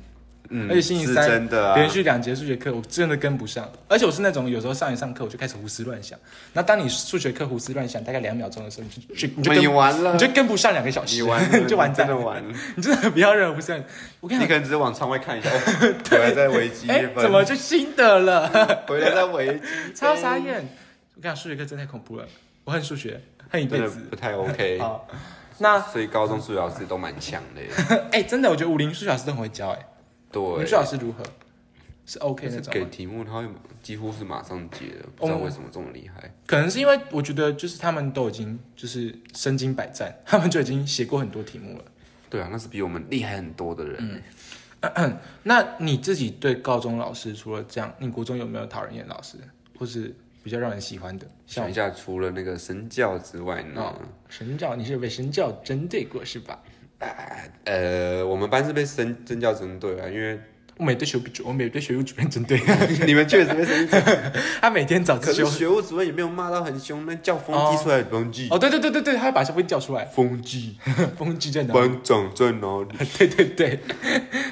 [0.57, 3.69] 嗯，而且星期是三真的啊，连续两节数学课，我真的跟不上。
[3.89, 6.17] 而且我是那种有时候上一上课我就开始胡思乱想。
[6.53, 12.15] 那当你数学课胡思乱想大概两秒钟的时候，你就就你就你完了你就跟不上两个小时，你完了， 就完蛋了。
[12.15, 12.55] 真的完了。
[12.77, 13.91] 你真的不要任何胡思乱想。
[14.21, 18.49] 我跟你讲，你可能只是往窗外看一下，哦， 回来再微积哎，分，怎么就新的了？
[18.87, 19.61] 回来再微积？
[19.95, 20.69] 超傻眼！
[21.17, 22.25] 我跟你讲，数学课真的太恐怖了，
[22.63, 23.99] 我恨数学，恨一辈子。
[24.09, 24.79] 不太 OK。
[24.81, 25.09] 好，
[25.59, 27.69] 那所以高中数学老师都蛮强的耶。
[28.13, 29.71] 哎，真的，我觉得武林数学老师都很会教。
[29.71, 29.79] 哎，
[30.35, 31.23] 对数学，老师如何？
[32.07, 32.75] 是 OK 那是种？
[32.75, 33.49] 给题目，他会
[33.83, 36.35] 几乎是马上解的，不知道为什么这么厉害。
[36.45, 41.85] 可能是因为我觉得，就是他们都已经就是身经百战，他们就已经写过很多题目了。
[42.29, 44.23] 对啊，那是比我们厉害很多的人。
[45.45, 49.39] 那你自己对高中老师除了这样，你国中有没有讨人厌老师，
[49.79, 51.27] 或是比较让人喜欢的？
[51.47, 56.63] 像想一下，除了那个神教之外呢哦，神教，你是被神教针对过是吧？
[57.65, 60.39] 呃，我们班是被身身教针对啊，因为
[60.77, 62.59] 我每对学务主，我每对学务主任针对，
[63.07, 63.99] 你们确实被身教，
[64.61, 65.45] 他每天早自修。
[65.45, 70.77] 可是学务主任也没有骂到很凶，那叫风纪出来，风纪，哦，对对对对对，他会把小朋友叫出来，风纪，
[71.17, 71.81] 风纪在哪里？
[71.81, 73.07] 班长在哪里？
[73.19, 73.81] 对对对，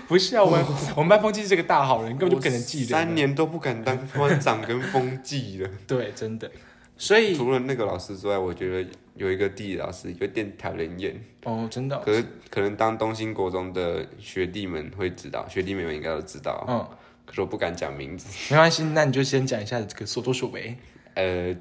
[0.06, 0.64] 不是啊，我们
[0.96, 2.88] 我们班风纪是个大好人，根本就不可能记人。
[2.88, 5.68] 三年都不敢当班长跟风纪了。
[5.86, 6.50] 对，真的。
[6.96, 11.20] 所以除了那个老师之外，我觉得有一个地理老师有点讨人厌。
[11.44, 16.64] 哦，真的哦，可是可能当东兴国中的学弟们会知道，学弟妹们应该都知道。
[16.68, 16.86] 嗯，
[17.26, 18.28] 可是我不敢讲名字。
[18.54, 20.76] 没关系，那你就先讲一下这个所作所为。
[21.14, 21.56] 呃，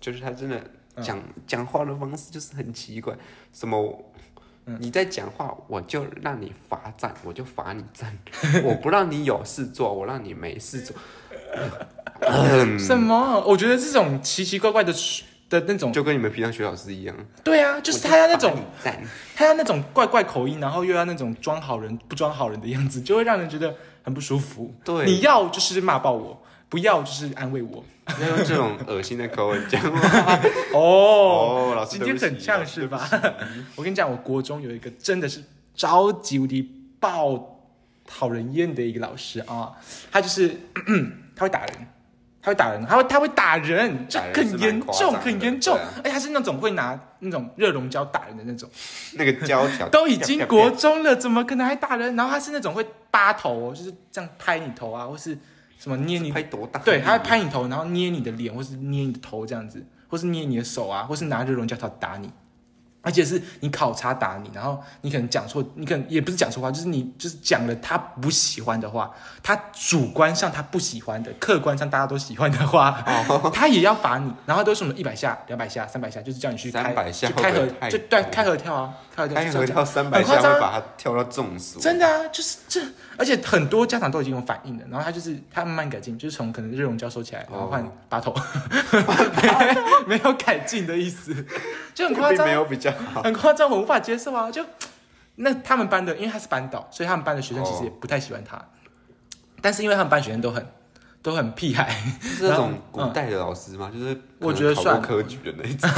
[0.00, 0.62] 就是他真的
[1.00, 3.16] 讲讲、话的方式就是很奇怪，
[3.52, 4.11] 什么。
[4.64, 8.16] 你在讲话，我就让你罚站，我就罚你站。
[8.62, 10.96] 我不让你有事做，我让你没事做。
[12.78, 13.42] 什么？
[13.46, 14.92] 我觉得这种奇奇怪怪的
[15.50, 17.14] 的那种，就跟你们平常学老师一样。
[17.42, 18.56] 对啊，就是他要那种
[19.34, 24.72] 他要那种怪怪口音，然后又要那种装好人不装好人的样子，就会让人觉得很不舒服。
[24.84, 27.84] 对你要就是骂爆我，不要就是安慰我。
[28.20, 30.40] 要用这种恶心的口吻讲话。
[30.74, 33.08] 哦，哦，老师今天很呛是吧？
[33.76, 35.42] 我跟你讲，我国中有一个真的是
[35.74, 36.62] 超级无敌
[36.98, 37.60] 爆
[38.06, 39.72] 讨人厌的一个老师啊，
[40.10, 40.48] 他就是
[41.36, 41.86] 他会打人。
[42.44, 45.78] 他会打人，他会他会打人，就很严重，很严重。
[45.98, 48.68] 而且他是那种会拿那种热熔胶打人的那种。
[49.12, 52.16] 那个胶条都已经国中了，怎么可能还打人？
[52.16, 55.38] 然后他是那种会扒头哦，就是这样拍你头啊，或是
[55.82, 56.78] 什么捏你，拍多大？
[56.80, 62.30] 对，他会拍你头，然后捏你的脸，或是捏你的头这样子，或是捏你的手啊，或是拿热熔胶条打你。
[63.04, 69.10] 而且是你考察打你，然后你可能讲错，你可能也不是讲错话，就是你就是讲了他不喜欢的话，
[69.42, 73.02] 他主观上他不喜欢的，客观上大家都喜欢的话，
[73.52, 74.32] 他也要罚你。
[74.46, 81.80] 然后都是什么一百下、两百下、三百下，就是叫你去开300下就开合就对开合跳啊，开合跳三百下会把它跳到中暑。
[81.80, 82.80] 真的啊，就是这，
[83.22, 88.34] 而且很多家长都已经有反应了，然后他就是他慢慢改进，就是从可能热熔胶收起来，然后换哦拔头，
[90.08, 91.32] 没有改进的意思，
[91.94, 93.22] 就很夸张并没，有比较好。
[93.22, 94.50] 很夸张，我无法接受啊！
[94.50, 94.64] 就
[95.36, 98.60] 那他们班的，因为他是班导，所以他们班的学生其实也不太喜欢他，
[99.60, 100.66] 但是因为他们班学生都很
[101.22, 101.88] 都很屁孩，
[102.20, 103.88] 是那种古代的老师吗？
[103.94, 105.88] 就是我觉得算科举的那一种，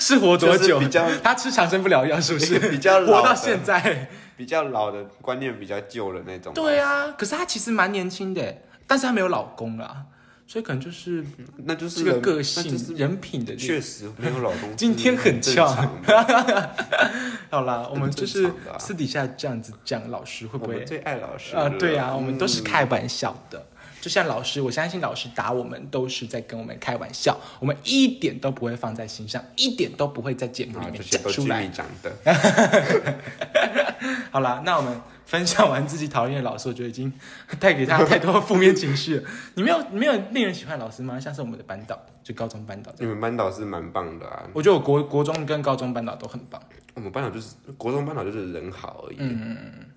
[0.00, 0.80] 是活多久？
[0.80, 2.58] 比较他吃长生不了药是不是？
[2.70, 4.08] 比较老活到现在。
[4.36, 6.52] 比较老的观念比较旧的那种。
[6.52, 10.04] 对，啊，可是她其实蛮年轻的，但是她没有老公啦，
[10.46, 11.24] 所以可能就是
[11.64, 14.74] 那就是这个个性、就是人品的确实没有老公。
[14.76, 16.70] 今天很正呛常的
[17.50, 23.64] 好啦，我们就是私底下这样子讲，老师会不会我们最爱老师啊、了对啊，我们都是嗯开玩笑的。
[24.06, 31.66] 就像老师，我相信老师打我们都是在跟我们开玩笑，我们一点都不会放在心上，一点都不会在节目里啊，面讲出来。
[31.66, 32.12] 讲的。
[34.30, 37.12] 好啦，那我们分享完自己讨厌的老师，我觉得已经
[37.58, 39.24] 带给他太多负面情绪了。
[39.54, 41.18] 你没有你没有令人喜欢的老师吗？
[41.18, 42.92] 像是我们的班导，就高中班导。
[43.00, 46.62] 你们班导是蛮棒的啊，我觉得我国国中跟高中班导都很棒。
[46.94, 49.56] 我们班导就是国中班导就是人好而已，嗯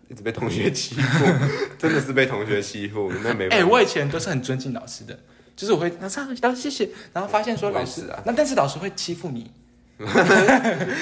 [0.09, 1.25] 一直被同学欺负，
[1.77, 3.63] 真的是被同学欺负，那没哎。
[3.63, 5.17] 我以前都是很尊敬老师的，
[5.55, 9.51] 就是我会老师老师谢谢，然后发现说老师啊那但是老师会欺负你，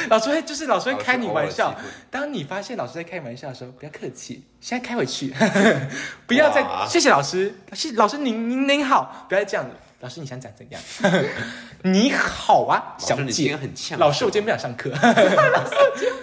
[0.09, 1.73] 老师会就是老师会开你玩笑。
[2.11, 5.33] 当你发现老师在开玩笑的时候，不要客气，现在开回去，
[6.27, 9.71] 不要再谢谢老师，谢老师您您您好，不要再这样子。
[9.99, 10.79] 老师你想讲怎样？
[11.81, 13.55] 你好啊，小老师。
[13.55, 14.91] 很呛，老师，我今天不想上课。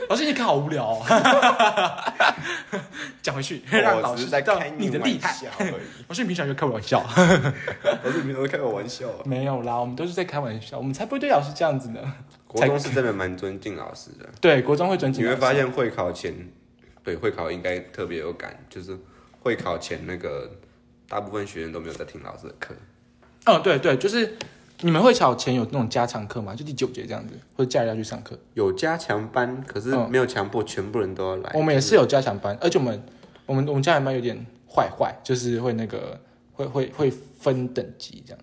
[0.08, 1.02] 老师，你课好无聊哦。
[3.20, 5.34] 讲回去，让老师知道开你的厉害。
[6.06, 7.00] 老师，你平常就开玩笑。
[7.02, 9.18] 老师，你平常开我玩笑啊。
[9.24, 12.00] 没有啦，我们都是在开玩笑，我们才不会对老师这样子呢。
[12.46, 15.40] 国中是真的蛮尊敬老师的，对，国中会尊敬你老师。
[15.40, 16.32] 会发现会考前，
[17.02, 18.96] 对会考应该特别有感，就是
[19.40, 20.48] 会考前那个
[21.08, 22.72] 大部分学生都没有在听老师的课。
[23.44, 24.34] 嗯，对对，就是
[24.80, 26.54] 你们会考前有那种加强课吗？
[26.54, 28.38] 就第九节这样子，或者假日要去上课。
[28.54, 31.52] 有加强班，可是嗯没有强迫全部人都要来。
[31.54, 33.02] 我们也是有加强班，而且我们
[33.46, 34.36] 我们我们加强班有点
[34.68, 36.18] 坏坏，就是会那个
[36.52, 38.40] 会会会分等级这样。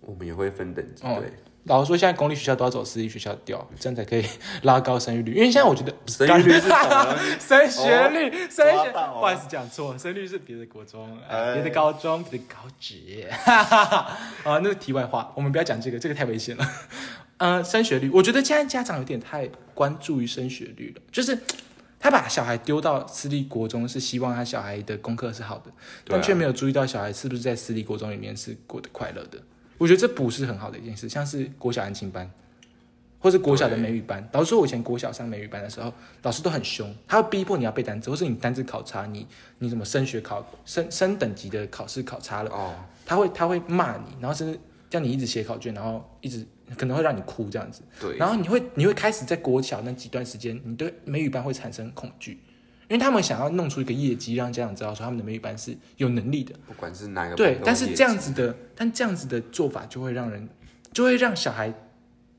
[0.00, 1.32] 我们也会分等级，哦对，
[1.64, 4.24] 老实说，现在公立学校都要走私立学校调，这样才可以
[4.62, 5.32] 拉高生育率。
[5.32, 7.16] 因为现在我觉得生育率是什么？
[7.40, 13.26] 升学率，升学，哦不好意思讲错，升率是别的国中，呃哎别的高中，别的高职。
[13.30, 16.68] 哈哈哈啊，那是题外话，我们不要讲这个，这个太危险了。
[17.38, 21.38] 呃，升学率，我觉得现在家长有点太关注于升学率了，就是
[21.98, 25.74] 他把小孩丢到私立国中，是希望他小孩的功课是好的，啊
[26.08, 29.38] 但却没有注意到小孩是不是在私立国中里面是过得快乐的。
[29.78, 32.30] 我觉得这不是很好的一件事，像是国小安亲班，
[33.18, 34.26] 或是国小的美语班。
[34.32, 35.92] 老师说，我以前国小上美语班的时候，
[36.22, 39.26] 老师都很凶，他会逼迫你要背单词，或是你单词考察，你
[39.58, 42.74] 你什么升学考升升等级的考试考察了，哦，
[43.04, 46.46] 他会他会骂你，然后甚至叫你一直写考卷，然后一直
[46.76, 47.82] 可能会让你哭这样子。
[48.00, 52.38] 对，然后你会你会开始在国小那几段时间，你对美语班会产生恐惧，
[52.94, 56.54] 因为他们想要弄出一个业绩，让家长知道说他们的美语班是有能力的。
[56.64, 60.48] 不管是哪个对，但是这样子的，但这样子的做法就会让人
[60.92, 61.74] 就会让小孩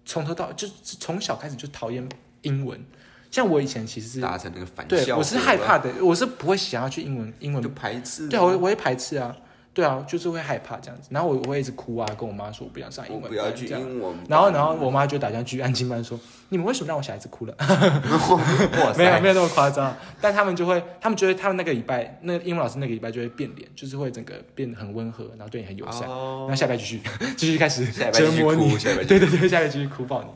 [0.06, 2.08] 从头到就是从小开始就讨厌
[2.44, 2.82] 英文。
[3.30, 8.30] 像我以前其实是达成那个反对，我是害怕的，我是不会想要去英文英文就排斥。
[8.30, 9.36] 对啊，我我会排斥啊，
[9.76, 11.10] 对啊，就是会害怕这样子。
[11.12, 13.66] 然后我我会一直哭啊，跟我妈说我不想上英文我不要去。
[13.68, 14.16] 英文。
[14.30, 16.18] 然后然后我妈就打电话去安静班说
[16.48, 17.54] ：“你们为什么让我小孩子哭了？”
[18.98, 26.04] 没有没有那么夸张，但他们就会，他们觉得他们那个礼拜，那个英文老师那个礼拜就会变脸，就是会整个变得很温和，然后对你很友善。
[26.04, 27.02] 然哦后下礼拜继续
[27.36, 30.30] 继续开始折磨你对对对，下礼拜继续哭爆你。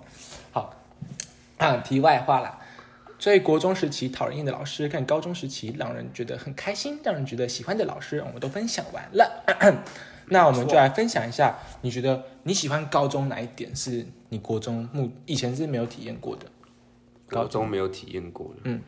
[0.51, 0.75] 好，
[1.57, 2.58] 啊，题外话啦。
[3.19, 9.43] 所以国中时期讨人厌的老师，跟高中时期让人觉得很开心、让人觉得喜欢的老师，我们都分享完了。
[10.31, 16.45] 那我们就来分享一下，你觉得你喜欢高中哪一点是你国中目以前是没有体验过的？
[17.27, 18.61] 高中没有体验过的。
[18.63, 18.81] 嗯。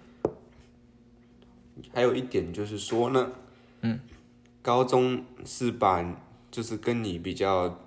[1.94, 3.32] 还有一点就是说呢，
[3.82, 4.00] 嗯，
[4.62, 6.06] 高中是把
[6.52, 7.80] 就是跟你比较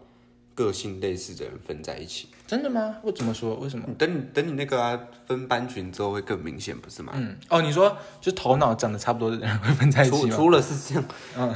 [0.55, 2.28] 个性类似的人分在一起。
[2.46, 2.96] 真的吗？
[3.02, 3.57] 我怎么说？
[3.57, 3.86] 为什么？
[3.98, 7.12] 等你等你那个、啊、分班群之后会更明显，不是吗？
[7.16, 10.30] 嗯，哦，你说就头脑长得差不多的人会分在一起吗？
[10.30, 11.05] 除除了是这样，
[11.38, 11.55] 嗯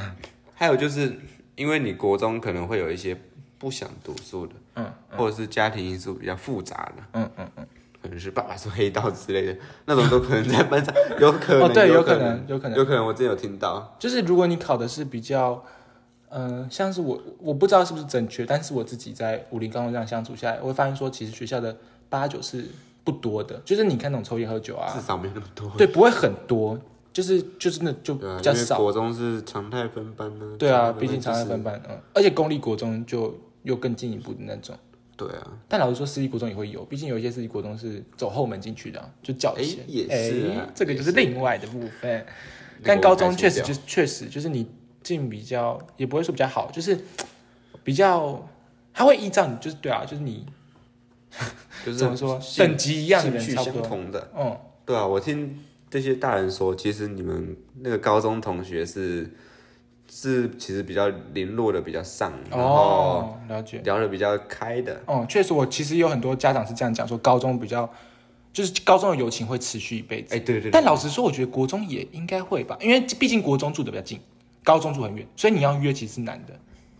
[0.55, 1.17] 还有就是
[1.55, 3.17] 因为你国中可能会有一些
[3.57, 7.67] 不想读书的，嗯或者是家庭因素比较复杂的，嗯嗯嗯，
[8.01, 15.63] 可能是爸爸是黑道之类的，那种都可能在班上，有可能，哦，对，有有可能，有可能，有可能我之前有听到，就是如果你考的是比较，
[16.29, 21.75] 嗯、像是我我不知道是不是正确，但是我自己在武林高中这样相处下来，我会发现说，其实学校的
[22.09, 22.65] 八九是
[23.03, 25.71] 不多的，就是你看那种抽烟喝酒啊至啊，少没那么多。
[25.77, 26.79] 对，不会很多，
[27.11, 30.55] 就是就是那就对啊，比较少，因为国中是常态分班呢。
[30.59, 34.75] 对啊，毕竟常态分班班，嗯，而且公立国中就又更进一步的那种。
[35.17, 39.79] 对啊，但老实说，私立国中也会有，毕竟有一些私立国中是走后门进去的啊、就缴钱。
[39.79, 42.25] 哎也是啊哎这个就是也是另外的部分。
[42.81, 44.65] 那个但高中排除确实就是确实就是你
[45.09, 46.97] 进比较，也不会说比较好，就是
[47.83, 48.47] 比较，
[48.93, 50.45] 他会依照你，就是对啊，就是你
[51.83, 54.31] 就是 怎么说等级一样的人相差不多同的。
[54.37, 54.55] 嗯，
[54.85, 59.33] 对啊，我听这些大人说，其实你们那个高中同学是
[60.11, 63.79] 是其实比较联络的比较上，然后哦，了解。
[63.79, 65.01] 聊的比较开的。
[65.07, 67.89] 哦，确实，我其实有很多家长是这样讲，说高中比较，
[68.53, 70.35] 就是高中的友情会持续一辈子。
[70.35, 74.19] 哎，对对对，但老实说，我觉得国中也应该会吧，因为毕竟国中住的比较近，
[74.69, 76.53] 高中住很远，所以你要约其实是难的。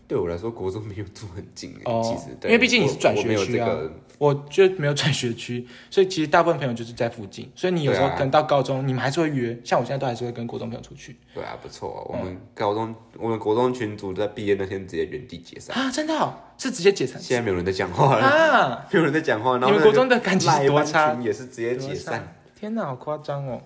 [0.08, 12.18] 对我来说，国中没有住很近欸，哦其实对因为毕竟你是转学区啊这个我就没有转学区，所以其实大部分朋友就是在附近，所以你有时候可能到高中，你们还是会约，像我现在都还是会跟国中朋友出去对啊，不错啊。
[12.18, 19.52] 我们高中，我们国中群组在毕业那天直接原地解散，啊，真的、哦、是直接解散现在没有人在讲话了，啊，没有人在讲话。
[19.58, 21.14] 然后你们国中的感情是多差？
[21.22, 22.34] 也是直接解散。
[22.58, 23.62] 天哪，好夸张哦！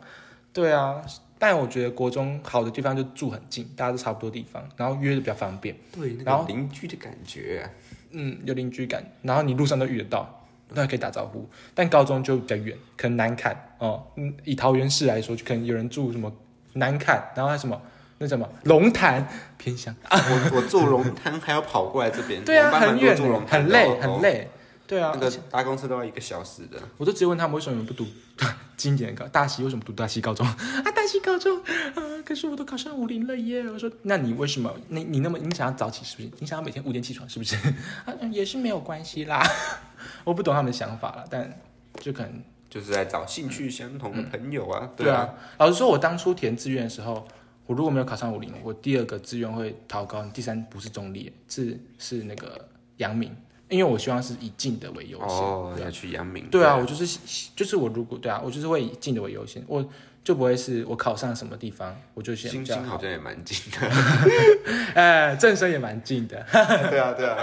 [0.52, 1.02] 对啊，
[1.38, 7.70] 但我觉得国中好的地方就住很近，大家都差不多地方，然后约的比较方便，对，然后邻居的感觉啊，
[8.12, 11.46] 嗯，有邻居感，然后你路上都遇得到，都还可以打招呼。
[11.74, 16.32] 但高中就比较远，可能南坎哦，嗯，以桃园市来说，就可能有人住什么
[16.74, 17.80] 南坎，然后还什么
[18.18, 19.28] 那什么龙潭
[19.58, 23.16] 偏乡，我我住龙潭还要跑过来这边，对啊，很远
[23.46, 24.22] 很累，哦很。
[24.22, 24.48] 累。
[24.86, 28.06] 对啊，那个搭公车都要一个小时的，我就直接问他们为什么不读
[28.76, 30.56] 经典的高大溪，为什么不读大溪高中 啊？
[30.94, 31.58] 大溪高中
[31.96, 33.62] 啊，可是我都考上五林了耶！
[33.68, 36.30] 我说，那你为什么你你那么你想要早起是不是？
[36.38, 37.56] 你想要每天五点起床是不是？
[38.04, 39.42] 啊，嗯也是没有关系啦。
[40.24, 41.58] 我不懂他们的想法了，但
[42.00, 44.90] 就可能就是在找兴趣相同的朋友啊。
[44.96, 45.34] 对啊。
[45.58, 47.26] 老实说，我当初填志愿的时候，
[47.66, 52.68] 我如果没有考上五林，我第二个志愿会逃高，第三不是中立，是是那个
[52.98, 53.34] 阳明，
[53.68, 55.28] 因为我希望是以近的为优先。
[55.28, 56.46] 哦，要去阳明。
[56.50, 57.18] 对啊，我就是
[57.56, 59.84] 就是我如果对啊，我就是会以近的为优先，我
[60.22, 62.82] 就不会是我考上什么地方，我就先星比较好。
[62.82, 63.88] 星好像也蛮近的。
[64.94, 66.44] 哎， 正生也蛮近的。
[66.90, 67.36] 对啊，对啊。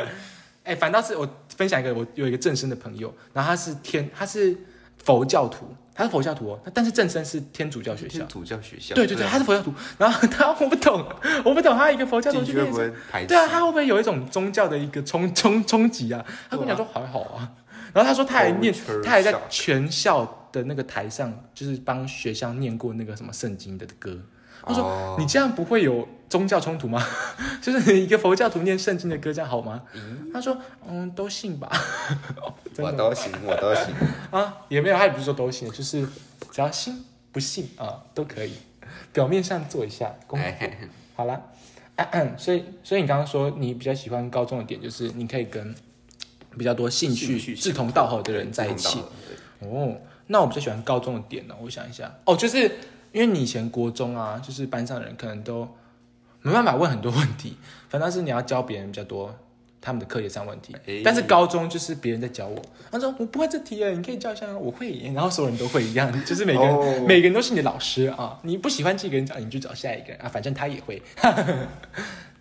[0.63, 4.55] 哎，反倒是我分享一个，我有一个正生的朋友，然后他是天，他是
[5.03, 8.27] 佛教徒，他是佛教徒哦，但是正身是天主教学校天。
[8.27, 8.95] 主教学校。
[8.95, 11.05] 对对对，啊他是佛教徒，然后他我不懂，
[11.43, 12.93] 我不懂他一个佛教徒进去念？
[13.27, 16.25] 对啊，他会不会有一种宗教的一个冲冲冲击啊？
[16.49, 17.51] 他跟我讲说还好啊，
[17.93, 18.73] 然后他说他还念
[19.03, 24.17] 他还在全校的那个台上，就是帮学校念过那个什么圣经的歌。
[24.63, 27.05] 我说、哦你这样不会有宗教冲突吗？
[27.61, 29.81] 就是你一个佛教徒念圣经的歌，这样好吗？
[30.33, 30.57] 他说
[30.87, 31.69] 嗯，都信吧。
[32.77, 33.93] 我都行，我都行。
[34.31, 36.07] 啊，也没有，他也不是说都信，就是
[36.51, 38.53] 只要信不信啊都可以，
[39.11, 40.45] 表面上做一下功夫。
[40.45, 40.77] 哎，
[41.15, 41.41] 好啦，
[42.37, 45.75] 所以所以你刚刚说你比较喜欢高中的点，就是你可以跟
[46.57, 49.03] 比较多兴趣志同道合的人在一起
[49.59, 49.95] 哦，
[50.27, 52.71] 那我比较喜欢高中的点呢，我想一下，哦，就是
[53.11, 55.67] 因为你以前国中啊，就是班上的人可能都
[56.41, 57.57] 没办法问很多问题，
[57.89, 59.33] 反倒是你要教别人比较多
[59.79, 60.75] 他们的课业上问题。
[60.87, 71.01] 哎但是高中就是别人在教我，他说我不会这题耶，你可以教一下吗，我会耶，然后所有人都会一样， 就是每个人、哦每个人都是你的老师啊，你不喜欢这个人讲，你就找下一个人啊，反正他也会。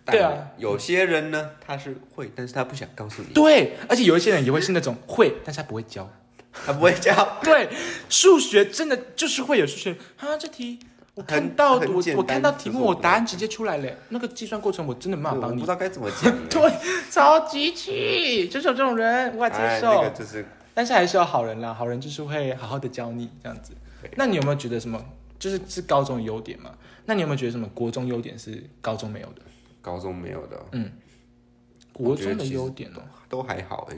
[0.03, 6.09] 对啊，有些人呢，他是会，但是他不想告诉你，对，而且有一些人也会是那种会，但是他不会教。
[6.53, 7.13] 他不会教。
[7.43, 7.69] 对，
[8.09, 10.79] 数学真的就是会有数学啊，这题
[11.13, 15.67] 我看很到我我看到题目，我答案直接出来了，那个计算过程我真的没办法帮你我不知。
[15.67, 16.33] 道该怎么讲。
[16.47, 16.71] 对，
[17.09, 20.01] 超级气，就是有这种人，无法接哎，受。
[20.01, 23.73] 那个就是但是还是有好人啦，好人就是会好好的教你这样子。
[24.15, 25.03] 那你有没有觉得什么，
[25.37, 26.71] 就是是高中的优点嘛？
[27.05, 29.41] 那你有没有觉得什么国中优点是高中没有的？
[29.81, 30.91] 高中没有的，嗯
[31.91, 33.97] 国中的优点哦、都还好哎。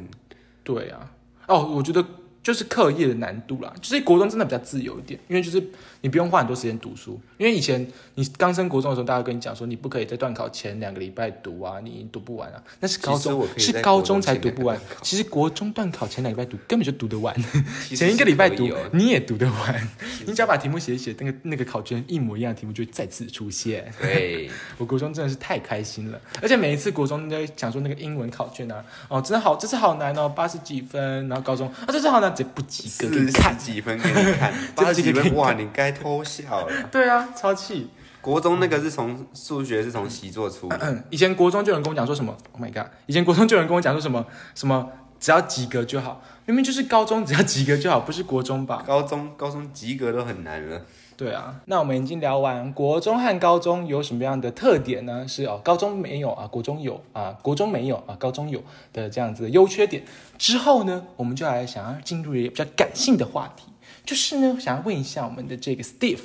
[0.64, 1.12] 对啊，
[1.48, 2.04] 哦，我觉得
[2.44, 5.66] 就是课业的难度啦，就是国中真的比较自由一点，因为就是
[6.02, 7.86] 你不用花很多时间读书，因为以前
[8.16, 17.36] 你刚升国中的时候，大家跟你讲说你不可以在段考前两个礼拜读啊，你读不完啊，那是高中是高中才读不完，其实国中段考前两个礼拜读根本就读得完，
[17.94, 19.90] 前一个礼拜读你也读得完，
[20.26, 23.92] 你只要把题目写一写，那个那个考卷一模一样的题目就会再次出现。
[24.00, 33.74] 对， 我国中真的是太开心了，而且每一次国中都在讲说那个英文考卷啊，哦，真的好，这次好难哦，八十几分，然后高中啊，这次好难，这不及格给四十。
[33.74, 36.90] 几分给你看， 八十几分哇，你该偷笑了。
[36.92, 37.90] 对啊，超气。
[38.22, 44.26] 国中那个是从数学是从习作出的，嗯， 以前国中就有人跟我讲说什么，Oh my god，以前国中就有人跟我讲说什么
[44.56, 48.82] 什么，只要及格就好，明明就是高中只要及格就好，不是国中吧？
[48.88, 50.82] 高中高中及格都很难了。
[51.18, 55.28] 对啊，那我们已经聊完国中和高中有什么样的特点呢？
[55.28, 58.64] 是哦，高中没有啊，国中有啊，国中没有啊，高中有
[58.94, 60.04] 的这样子的优缺点。
[60.38, 63.66] 之后呢，我们就来想要进入一个比较感性的话题，
[64.06, 66.20] 就是呢，想要问一下我们的这个 Steve，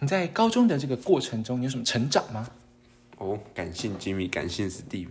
[0.00, 2.48] 你在高中的这个过程中，你有什么成长吗？
[3.18, 5.08] 哦，感性 Jimmy，感性 Steve。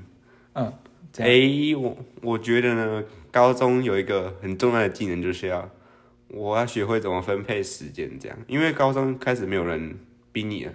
[0.53, 0.73] 嗯，
[1.13, 5.69] 这哎、样我我觉得呢，高中有一个很重要的技能，就是要
[6.27, 9.95] 我要学会怎么分配时间，这样，因为高中开始没有人
[10.31, 10.73] 逼你了，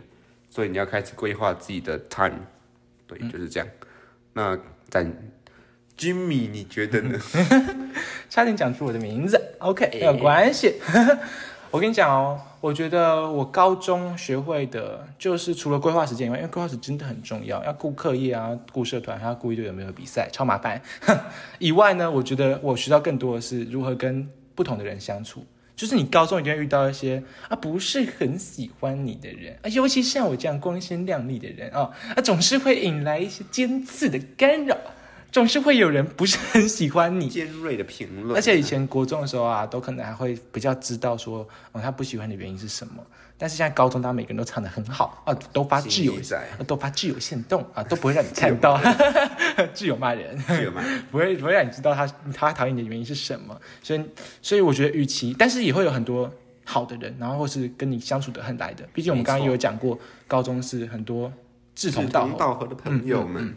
[0.48, 2.38] 所以你要开始规划自己的 time，
[3.08, 3.68] 对，就是这样。
[4.34, 4.56] 那
[4.88, 5.04] 咱
[5.98, 7.18] Jimmy，你觉得呢？
[8.30, 10.74] 差点讲出我的名字，OK，没有关系。
[11.74, 20.80] 我跟你讲哦，我觉得我高中学会的就是除了规划时间以外，因为规划时真的很重要，要顾课业啊，顾社团，还要顾一堆有没有比赛，超麻烦。
[21.58, 25.44] 以外呢，我觉得我学到更多的是如何跟不同的人相处。
[25.74, 34.76] 就是你高中一定会遇到一些啊不是很喜欢你的人啊，尤其像我这样光鲜亮丽的人啊，啊总是会引来一些尖刺的干扰，
[35.34, 43.04] 总是会有人不是很喜欢你，尖锐的评论，而且以前国中的时候啊，都可能还会比较知道说，哦，他不喜欢的原因是什么。
[43.36, 46.14] 但是现在高中，大家每个人都唱的很好啊，都发挚友
[46.68, 48.78] 都发挚友限动啊， 都不会让你看到
[49.74, 51.02] 挚友骂人， 挚友骂人？
[51.10, 53.60] 不会不会让你知道他他讨厌你的原因是什么。
[53.82, 54.00] 所以
[54.40, 56.32] 所以我觉得，与其但是也会有很多
[56.64, 58.88] 好的人，然后或是跟你相处的很来的。
[58.92, 61.32] 毕竟我们刚刚也有讲过，高中是很多
[61.74, 63.52] 志同道合，道合的朋友们，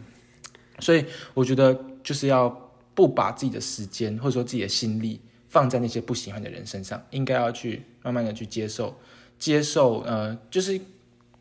[0.80, 1.04] 所以
[1.34, 2.48] 我觉得就是要
[2.94, 8.96] 不把自己的时间或者说自己的心力放在那些不喜欢的人身上，应该要去慢慢的去接受，
[9.38, 10.80] 接受呃，就是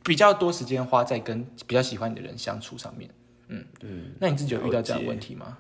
[0.03, 3.09] 比较多时间花在跟比较喜欢你的人相处上面。
[3.49, 5.57] 嗯嗯，那你自己有遇到这样的问题吗？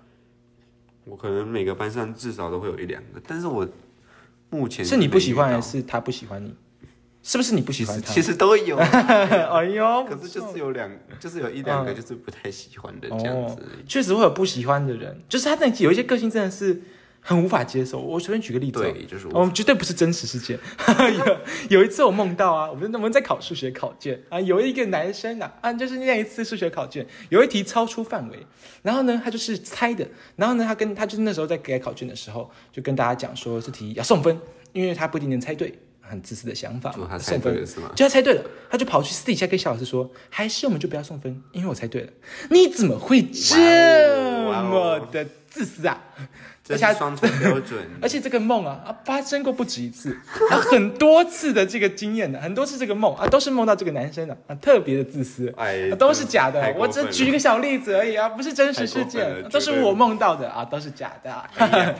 [1.05, 3.67] 我可能每个班上至少都会有一两个，但是我
[4.49, 6.53] 目前是你不喜欢还是他不喜欢你？
[7.27, 8.13] 是不是你不喜欢他？
[8.13, 13.57] 其实都有， 哎呦，可是就是有两，就是有一两个就是不太喜欢的这样子。
[13.85, 16.81] 确实会有不喜欢的人，就是他那有一些个性真的是
[17.19, 17.99] 很无法接受。
[17.99, 20.57] 我随便举个例子、哦，对，就是我我们绝对不是真实事件。
[21.69, 28.37] 有有一次我梦到啊，我们我们在考数学考卷啊，有一个男生啊啊，就是那一次数学考卷有一题超出范围，
[28.83, 30.07] 然后呢他就是猜的，
[30.37, 34.39] 然后呢他跟他就是那时候在改考卷的时候，就跟大家讲说这题要送分，
[34.71, 35.77] 因为他不一定能猜对。
[36.09, 37.91] 很自私的想法嘛，就他猜送分对了是吗？
[37.95, 42.09] 就他猜对了，他就跑去私底下跟小老师说，还是我们就不要送分，因为我猜对了。
[42.49, 46.01] 你怎么会这么的自私啊？
[46.56, 47.79] 这而且双重标准。
[48.01, 50.17] 而且这个梦啊啊发生过不止一次，
[50.49, 61.49] 啊很多次的这个经验的，很多次这个梦啊都是梦到这个男生的啊特别的自私，哎啊都是假的我只举一个小例子而已啊，不是真实事件，都是我梦到的啊，都是假的啊。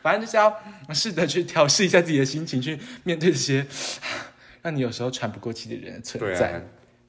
[0.00, 0.54] 反正就是要
[0.94, 3.66] 试着去调试一下自己的心情，去面对这些
[4.62, 6.64] 让你有时候喘不过气的人的存在。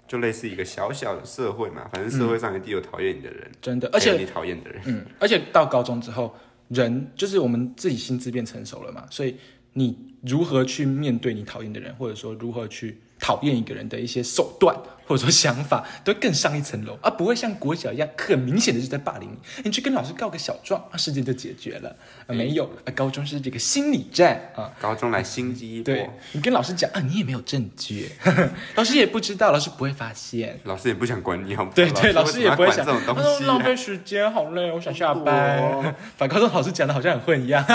[0.08, 4.82] 就类似一个小小的社会嘛，反正社会上一定有讨厌你的人，真的，而且你讨厌的人。
[4.86, 6.36] 嗯，而且到高中之后，
[6.70, 9.36] 人就是我们自己心智变成熟了嘛，所以
[9.74, 19.64] 你如何去面对你讨厌的人，或者说如何去讨厌一个人的一些手段或者说想法，都会更上一层楼，而不会像国小一样很明显的就在霸凌你。
[19.66, 21.90] 你去跟老师告个小状，啊，事情就解决了。
[22.28, 24.72] 啊，没有，啊，高中是这个心理战啊。
[24.80, 28.08] 高中来心机一波，对你跟老师讲啊，你也没有证据，
[28.76, 30.60] 老师也不知道，老师不会发现。
[30.66, 31.76] 老师也不想管你，好不好？
[31.76, 35.96] 对对，老师也不会想这种东西浪费时间，好累，我想下多班。
[36.20, 37.66] 把 高中老师讲的好像很混一样，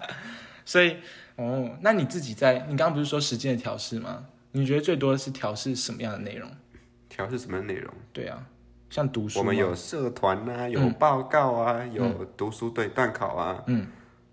[0.64, 0.96] 所以
[1.36, 4.24] 哦，那你自己在，你刚刚不是说时间的调试吗？
[4.52, 6.50] 你觉得最多的是调试什么样的内容？
[7.08, 7.92] 调试什么内容？
[8.12, 8.46] 对啊，
[8.88, 13.86] 像读书，我们有社团啊，有报告啊，有读书对段考啊，嗯，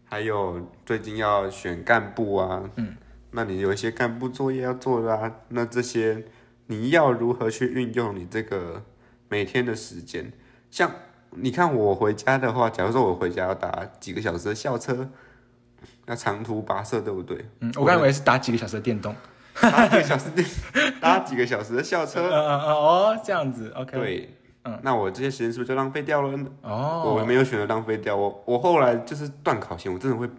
[0.06, 2.96] 还有最近要选干部啊，嗯，
[3.32, 6.26] 那你有一些干部作业要做的啊，那这些
[6.68, 8.84] 你要如何去运用你这个
[9.30, 10.34] 每天的时间？
[10.72, 10.92] 像
[11.32, 15.10] 你看我回家的话，假如说我回家要打几个小时的校车，
[16.06, 17.46] 那长途跋涉，对不对？
[17.60, 19.16] 嗯，我刚以为是打几个小时的电动。
[19.62, 20.44] 打几个小时的，
[21.00, 23.98] 打几个小时的校嗯车，嗯嗯哦，这样子，OK。
[23.98, 26.46] 对，嗯那我这些时间是不是就浪费掉了呢？
[26.62, 30.30] 哦，我没有选择浪费掉，我我后来就是断考前，我真的会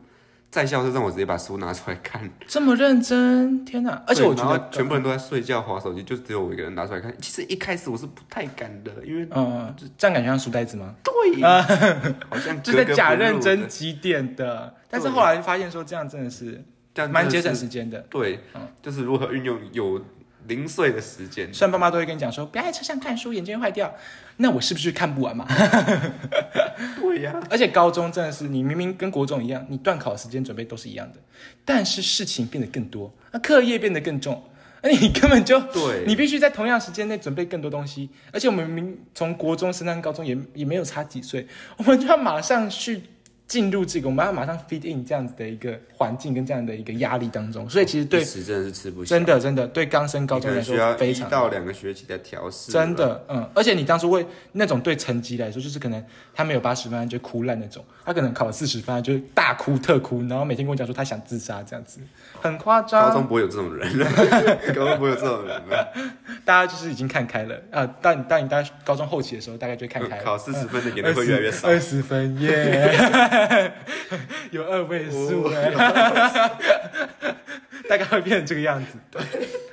[0.50, 4.02] 在校车上，我直接把书拿出来看，这么认真，天哪！
[4.06, 7.12] 而且我觉得全部人都在睡觉划手机，就只有我一个人拿出来看。
[7.20, 10.94] 其实一开始我是不太敢的，因为嗯，嗯这样感觉像书呆子吗？
[11.02, 16.64] 对，好像 就是在格格假认真积淀的，但是后来发现说这样真的是
[17.10, 17.98] 蛮节省是时间的。
[18.10, 18.40] 对，
[18.82, 20.04] 就是如何运用有
[20.46, 21.52] 零碎的时间。
[21.52, 23.94] 虽然爸妈都会跟你讲说，不要在车上看书，眼睛会坏掉。
[24.38, 25.46] 那我是不是看不完嘛？
[27.00, 31.18] 对呀、而且高中真的是，你明明跟国中一样，你段考时间准备都是一样的，
[31.64, 34.40] 但是事情变得更多，那课业变得更重，
[34.80, 38.08] 那你根本就对 你必须在同样时间内准备更多东西。
[38.32, 41.46] 而且我们明从国中升上高中也也没有差几岁，
[41.78, 43.02] 我们就要马上去
[43.48, 47.68] 进入这个，我们要马上 fit in 这样子的一个环境跟这样的一个压力当中。
[47.68, 52.70] 所以其实对真的是吃不消，真的真的对刚升高中来说非常到两个学期的调试。
[52.70, 62.00] 真，的，嗯，而且你当初为那种对成绩来说，就是可能他没有八十分就哭烂那种，他可能考了四十分就是大哭特哭，然后每天跟我讲说他想自杀这样子，
[62.42, 63.14] 很夸张高。
[63.14, 63.90] 中不会有这种人，
[64.76, 65.58] 高中不会有这种人。
[66.44, 70.22] 大家就是已经看开了啊、到你到你到高中后期的时候，大概就会看开了。
[70.22, 71.68] 考四十分的也能会越来越少。
[71.68, 73.37] 二十分耶，
[74.50, 75.70] 有二位数哎，
[77.88, 78.98] 大概会变成这个样子。
[79.10, 79.20] 对，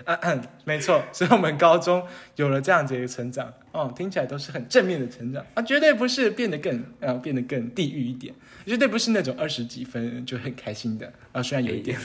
[0.06, 2.06] 嗯嗯，没错，所以我们高中
[2.36, 5.44] 有了这样子一个成长，哦，听起来都是很正面的成长。
[5.54, 8.34] 啊，绝对不是变得更呃变得更地狱一点，
[8.66, 11.12] 绝对不是那种二十几分就很开心的。
[11.32, 11.98] 啊，虽然有一点，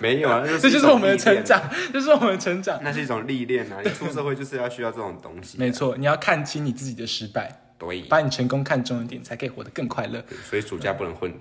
[0.00, 2.78] 没有啊， 那这就是我们的成长，这是我们的成长。
[2.82, 3.78] 那是一种历练啊！
[3.82, 5.60] 你出社会就是要需要这种东西、啊。
[5.60, 10.22] 没，错，你要看清你自己的失败，对，把你成功看重一点，才可以活得更快乐。
[10.44, 11.32] 所以暑假不能混，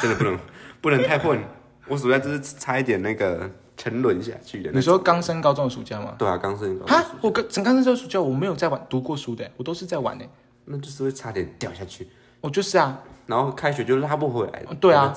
[0.00, 0.38] 真的不能，
[0.80, 1.38] 不能太混。
[1.86, 4.70] 我暑假就是差一点那个沉沦下去的。
[4.72, 6.14] 你说刚升高中的暑假吗？
[6.18, 6.86] 对啊，刚升高
[7.20, 10.24] 我刚整刚升暑假我没有在玩读过书的，我都是在玩的。
[10.64, 12.08] 那就是会差点掉下去，
[12.40, 14.74] 我就是啊，然后开学就拉不回来了。
[14.80, 15.14] 对啊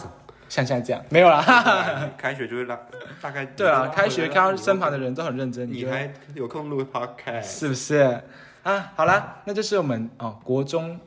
[0.49, 2.09] 像现在这样没有啦。
[2.17, 2.77] 开学就会拉，
[3.21, 8.21] 大概对啊，开学看到身旁的，人都很认真，你还有空录 podcast，是不是
[8.67, 8.91] 啊？
[8.97, 10.99] 好啦，那就是我们哦，国中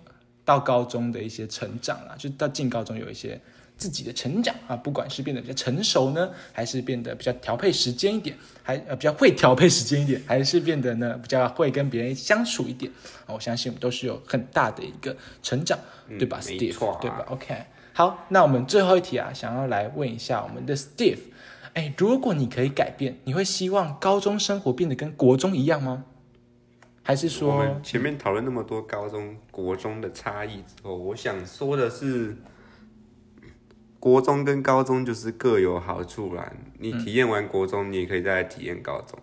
[0.46, 3.38] 到高中的一些成长啦，就到进高中有一些
[3.76, 12.90] 自己的成长啊，不管是变得比较成熟呢，还是变得比较调配时间一点，还呃比较会调配时间一点，还是变得呢比较会跟别人相处一点
[13.26, 17.00] 啊，我相信我们都是有很大的一个成长，对吧没，Steve？
[17.02, 17.54] 对吧？OK，
[17.92, 21.18] 好，那我们最后一题啊，想要来问一下我们的 Steve，
[21.74, 26.04] 哎，如果你可以改变，你会希望高中生活变得跟国中一样吗？
[27.02, 32.36] 还是我说们前面讨论那么多高中、国中的差异之后，我想说的是，
[33.98, 36.52] 国中跟高中就是各有好处啦。
[36.78, 39.18] 你体验完国中，你也可以再来体验高中。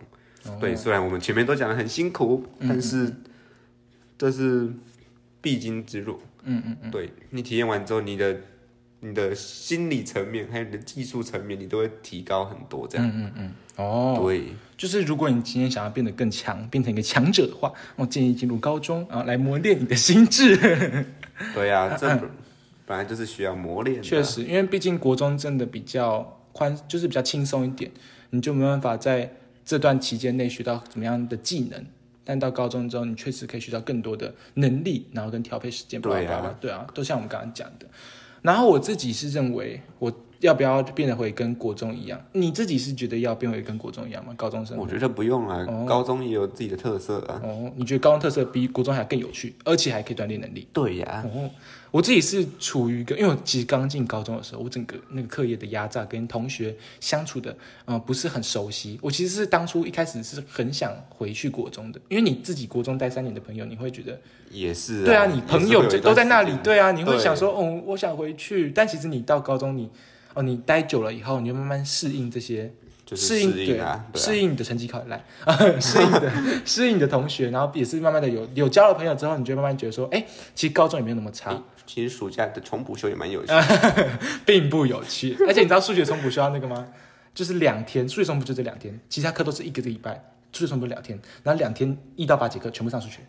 [0.60, 3.12] 对，虽然我们前面都讲的很辛苦，但是
[4.16, 4.70] 这是
[5.40, 6.20] 必经之路。
[6.42, 8.40] 嗯嗯嗯，对你体验完之后，你的
[9.00, 12.86] 你的心理层面还有你的技术层面，你都会提高很多。
[12.88, 14.44] 这样，嗯嗯嗯哦，对，
[14.76, 20.56] 就是如果你今天想要变得更强，变成一个强者的话，我建议进入高中啊，来磨练你的心智。
[21.54, 22.08] 对啊， 这
[22.84, 24.02] 本来就是需要磨练的。
[24.02, 27.88] 确实，因为毕竟国中真的比较宽，就是比较轻松一点，
[28.30, 29.32] 你就没办法在
[29.64, 31.84] 这段期间内学到怎么样的技能。
[32.24, 37.86] 但到高中之后，你确实可以学到更多的能力，然后跟调配时间，对啊巴拉巴拉对啊，都像我们刚刚讲的。
[38.42, 42.20] 然后我自己是认为，我要不要变得会跟国中一样？
[42.32, 44.32] 你自己是觉得要变回跟国中一样吗？
[44.36, 47.40] 高中生我觉得不用啊，哦高中也有自己的特色啊。
[47.42, 50.66] 哦，你觉得高中特色比国中还更有趣，而且还可以锻炼能力。
[50.72, 51.50] 对呀、哦，
[51.90, 58.98] 我自己是处于一个，因为我其实刚进高中的时候，我整个那个课业的压榨跟同学相处的，呃，不是很熟悉。
[59.02, 64.18] 我其实是当初一开始是很想回去国中的，因为你自己国中待三年的朋友，你会觉得，
[64.50, 65.04] 也是、啊。
[65.06, 68.70] 对啊，你朋友就都在那里对啊，你会想说，哦，我想回去。
[68.70, 69.88] 但其实你到高中你，
[70.34, 72.72] 哦，你待久了以后，你就慢慢适应这些
[73.04, 75.24] 就是适应对啊适应你的成绩考得来，
[75.80, 76.32] 适应的
[76.64, 80.24] 适应你的同学，然后也是慢慢的有有交了朋友之后，你就慢慢觉得说，哎，
[80.54, 84.08] 其实高中也没有那么差，其实暑假的重补修也蛮有趣啊的。
[84.44, 85.36] 并不有趣。
[85.46, 86.86] 而且你知道数学重补修要那个吗？
[87.34, 90.22] 就是两天，数学重补就这两天，其他课都是一个礼拜，
[90.52, 93.20] 数学重补两天，然后两天一到八节课全部上数学，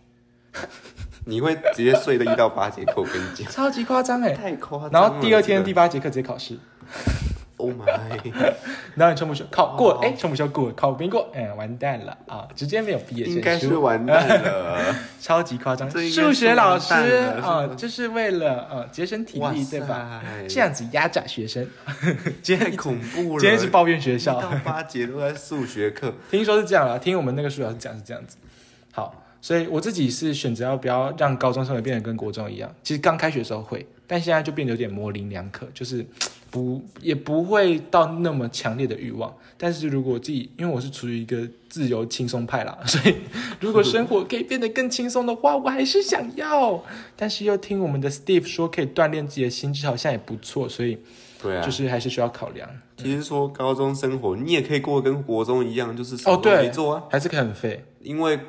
[1.25, 4.33] 你会直接睡到一到八节课，我跟你讲，超级夸张哎。
[4.33, 4.99] 太夸张了。
[4.99, 6.57] 然后第二天第八节课直接考试，
[7.61, 7.85] Oh my，
[8.95, 14.95] 然后你重补修考过，哎，重补修过，考没过，哎，完蛋了啊，直接没有毕业证书，应该是完蛋了。
[15.19, 15.91] 超级夸张。
[16.09, 20.21] 数学老师啊、就是为了呃节省体力，对吧？
[20.23, 21.67] 塞这样子压榨学生。
[22.41, 23.41] 今天太恐怖了。
[23.41, 28.37] 今天是抱怨学校，到八节都在数学课，听说是这样啦，听我们那个数学老师讲是这样子。
[28.93, 32.73] 好，所以我自己是选择要不要让高中生活变得跟国中一样。
[32.83, 36.05] 其实刚开学的时候会，但现在就变得有点模棱两可，就是
[36.49, 39.33] 不也不会到那么强烈的欲望。
[39.57, 43.15] 但是如果我自己，因为我是处于一个自由轻松派啦，所以
[43.59, 46.81] 如果生活可以变得更轻松的话，我还是想要。
[47.15, 50.97] 但是又听我们的 Steve 说可以锻炼自己的心智，好像也不错，所以
[51.41, 52.69] 对啊，就是还是需要考量。
[52.95, 57.03] 其实说高中生活，你也可以过跟国中一样，就是什么都哦对没做啊。
[57.09, 57.83] 还是可以很废。
[58.01, 58.39] 因为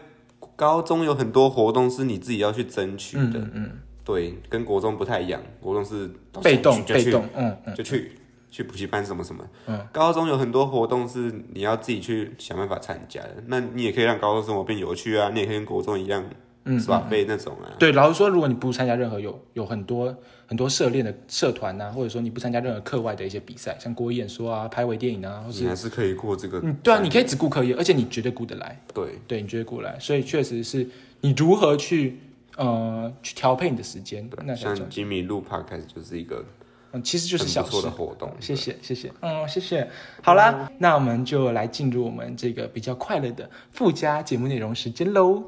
[0.55, 3.71] 高中有很多活动是你自己要去争取的，嗯嗯，
[4.05, 5.41] 对，跟国中不太一样。
[5.61, 6.11] 国中是
[6.43, 7.75] 被动就被动，嗯嗯。
[7.75, 8.13] 就去
[8.51, 9.45] 去补习班什么什么。
[9.67, 16.25] 嗯，高中有很多活动是你要自己去想办法参加的，那你也可以让高中生活变有趣啊，你也可以跟国中一样，
[16.65, 17.07] 嗯是吧？
[17.09, 17.71] 被那种啊。
[17.79, 20.15] 对，老实说，如果你不参加任何有有很多
[20.47, 30.85] 很多社练的社团呐、或者说你不参加任何课外的一些比赛，像国语演说啊、拍微电影啊，或是你还是可以过这个，嗯，对啊，你可以只顾课业，而且你绝对顾得来，对对你绝对顾得来，所以确实是
[31.21, 32.19] 你如何去
[32.61, 34.89] 呃去调配你的时间，那像。
[34.91, 36.45] 吉米录 podcast 就是一个
[36.93, 37.91] 嗯，其实就是小错的。
[37.91, 38.31] 活动。
[38.39, 39.89] 谢谢，谢谢，嗯，谢谢。
[40.23, 45.43] 好啦，那我们就来进入我们这个比较快乐的附加节目内容时间喽。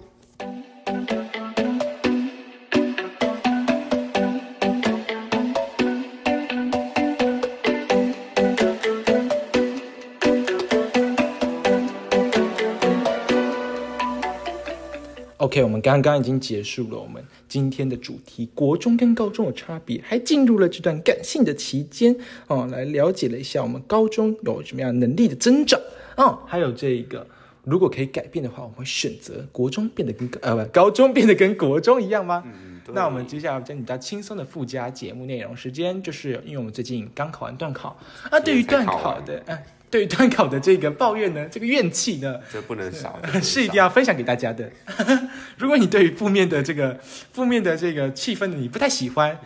[15.42, 22.14] OK，我们刚刚已经结束了我们今天的主题，国中跟高中的差别，还进入了这段感性的期间
[22.46, 25.80] 哦，来了解了一下我们高中有什么样能力的增长。
[26.16, 27.26] 哦，还有这个
[27.64, 32.44] 如果可以改变的话，我们会选择国中变得跟呃不 高中变得跟国中一样吗？
[32.46, 37.98] 嗯，那我们接下来讲比较轻松的附加节目内容时间，就是因为我们最近刚考完段考
[38.30, 44.70] 啊，对于段考的，哎、对于段考的这个抱怨呢， 这个怨气呢，这不能少，是一定要分享给大家的。
[45.58, 46.98] 如果你对于负面的这个
[47.32, 49.38] 负面的这个气氛你不太喜欢，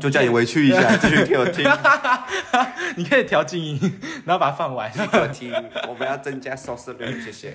[0.00, 1.64] 就叫你委屈一下，继续给我听，
[2.98, 3.78] 你可以调静音，
[4.24, 5.52] 然后把它放完，继续给我听。
[5.88, 7.54] 我们要增加收视率，谢谢，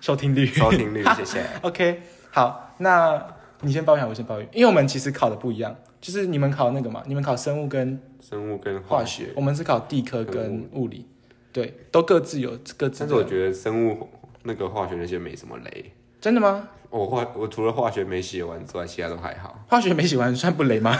[0.00, 0.46] 收听率。
[0.46, 1.44] 收听率，谢谢。
[1.60, 3.22] OK，好，那
[3.60, 11.06] 你先抱怨，我先抱怨，因为我们其实考的不一样，就是你们考那个嘛，你们考生物跟生物跟化学，我们是考地科跟物理，
[11.54, 13.00] 对，都各自有各自。
[13.00, 14.08] 但是我觉得生物
[14.42, 15.92] 那个化学那些没什么雷。
[16.20, 16.68] 真的吗？
[16.90, 19.64] 我化我除了化学没写完之外，其他都还好。
[19.68, 20.96] 化学没写完算不雷吗？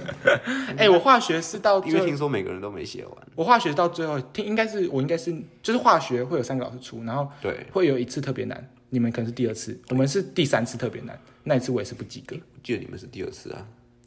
[0.76, 3.14] 哎、我化学是到因为听说每个人都没写完。
[3.34, 13.66] 我化学到最后听应该是我应该是就是化学会有三个老师出，然后对，会有一次特别难，你们可能是第二次，我们是第三次特别难，那一次我也是不及格，我记得你们是第二次啊。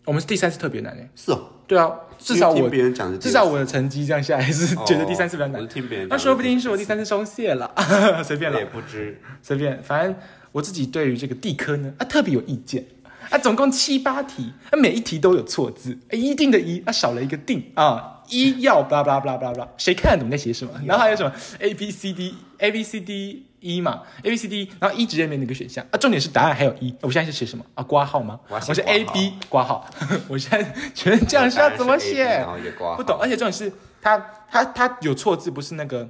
[0.09, 1.07] 我们是第三次特别难诶。
[1.15, 1.87] 是哦，对啊，
[2.17, 2.67] 至少我
[3.19, 7.71] 至少我的成绩这样下来是觉得第三次比较难哦听别人，那说不定是我第三次松懈了，
[8.25, 8.57] 随便了。
[8.57, 8.65] 也。
[8.65, 9.21] 不知。
[9.43, 10.15] 随便，反正
[10.51, 12.83] 我自己对于这个地科呢啊特别有意见。
[13.29, 17.63] 啊，总共七八题，啊每一题都有错字，啊一定的一啊少了一个定。
[17.75, 20.71] 啊，一要巴拉巴拉巴拉巴拉巴拉，谁看得懂在写什么？
[20.87, 27.83] 然后还有什么？A B C D A B C D 一嘛，A B C D，然后一直接没那个选项啊，重点是答案还有一，我现在是写什么啊？
[27.83, 28.39] 挂号吗？
[28.49, 29.85] 我我是 A B 挂号，
[30.27, 32.45] 我现在觉得这样是要怎么写？
[32.97, 34.17] 不懂，而且重点是它
[34.49, 36.07] 它它有错字，不是那个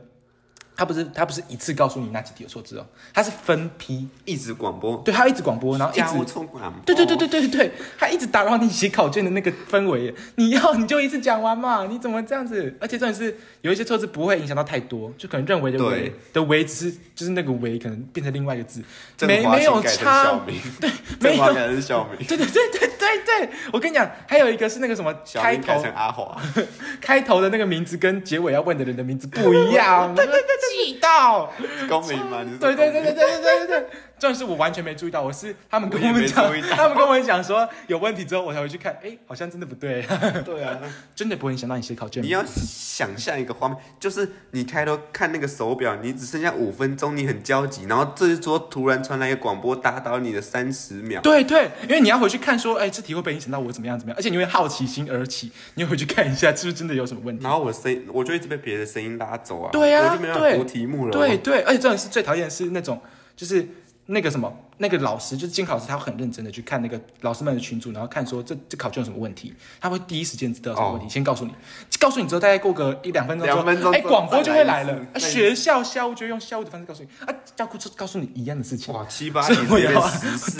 [0.79, 6.25] 他不是他不是一次告诉你哪几题有错字哦，他是分批，一直广播，对，他一直广播，然后一直。
[6.29, 10.15] 冲广播，对对对对对对对，他一直打扰你写考卷的那个氛围。
[10.35, 12.77] 你要你就一次讲完嘛，你怎么这样子？
[12.79, 18.81] 而且重点是有一些错字不会影响到太多，就可能认为的为的为只是就是那个为可能变成另外一个字，
[19.17, 20.39] 郑没没有差
[20.79, 21.53] 对， 没有。
[21.53, 26.39] 改成小明，对对对对对对，我跟你讲，还有一个是那个什么开头改成阿华，
[27.01, 31.51] 开头的那个名字跟结尾要问的人的名字不一样，对对对对，气到。
[31.89, 32.43] 公民吗？
[32.45, 33.85] 你是对对对对对对对对
[34.19, 40.05] 对，重点是我完全没注意到，我是他们跟我们讲他们跟我们讲说有问题之后，我才回去看，哎，好像真的不对，
[40.45, 40.79] 对啊，
[41.15, 42.21] 真的不会影响到你写考卷。
[42.21, 51.21] 你要想象一个画面，就是你抬头看那个手表，你只剩下五分钟，你很焦急，然后这一桌突然传来一个广播，打倒你的三十秒。
[51.21, 57.43] 对对，因为你要回去看说，哎，这题会不会影响到我怎么样怎么样，而且你会好奇心而起，你会回去看一下是不是真的有什么问题。
[57.43, 61.11] 然后我声音，我就一直被别的声音拉走啊，对啊我就没办法对读题目了。
[61.11, 63.01] 对对，而且这种是最讨厌的是那种，
[63.35, 63.67] 就是
[64.11, 71.53] 那个什么，那个老师就是监考老师，他会很认真的去看那个老师们的群组，然后看说这这考卷有什么问题，他会第一时间知道有什么问题，先告诉你，
[71.99, 80.11] 告诉你之后大概过个一两分钟两分钟之后广播就会来了学校校务就用校务的方式告诉你，啊，教告诉告诉你一样的事情，哇，七八这题直接被我要啊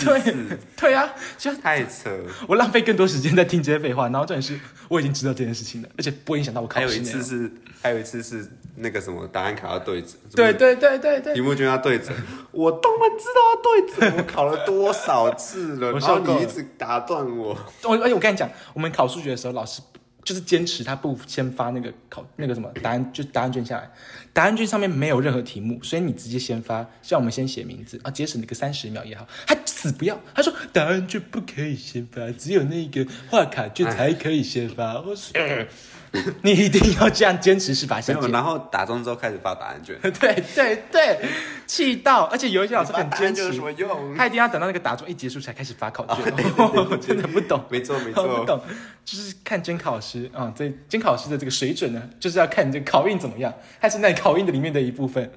[0.04, 0.34] 对，
[0.76, 2.08] 对啊，就太扯。
[2.46, 7.20] 我浪费更多时间在听这些废话，然后重点是我已经知道这件事情了，而且不会影响到我考还有试内容。
[7.20, 11.34] 一次是，还有一次是那个什么答案卡要对折，对对对对对。
[11.34, 12.12] 题，目卷要对折，
[12.52, 19.80] 我当然知道要对折，我考了多少次了，我然后你一直打断我，我而且我跟你讲，我们考数学的时候，老师
[20.22, 23.90] 就是坚持他不先发那个考那个什么答案，就答案卷下来，
[24.34, 35.00] 答案卷上面没有任何题目，所以你直接先发，叫我们先写名字啊，节省那个三十秒也好，他死不要，他说答案卷不可以先发，只有那个画卡卷才可以先发。
[35.00, 35.66] 我说、呃
[36.42, 41.20] 你一定要这样坚持是吧没有，然后打中之后开始发答案卷， 对对对，
[41.66, 44.16] 气到，而且有一些老师很坚持答案卷有什，么用？
[44.16, 47.64] 他一定要等到那个打中一结束才开始发考卷， 我真的不懂。
[47.68, 48.60] 没错没错不错，懂，
[49.04, 55.30] 就是看监考师啊，这监考师的这个水准呢，就是要看你这个考运怎么样，它是那考运的里面的一部分。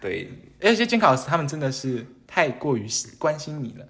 [0.00, 0.28] 对，
[0.60, 2.86] 而且监考师他们真的是太过于
[3.18, 3.86] 关心你了。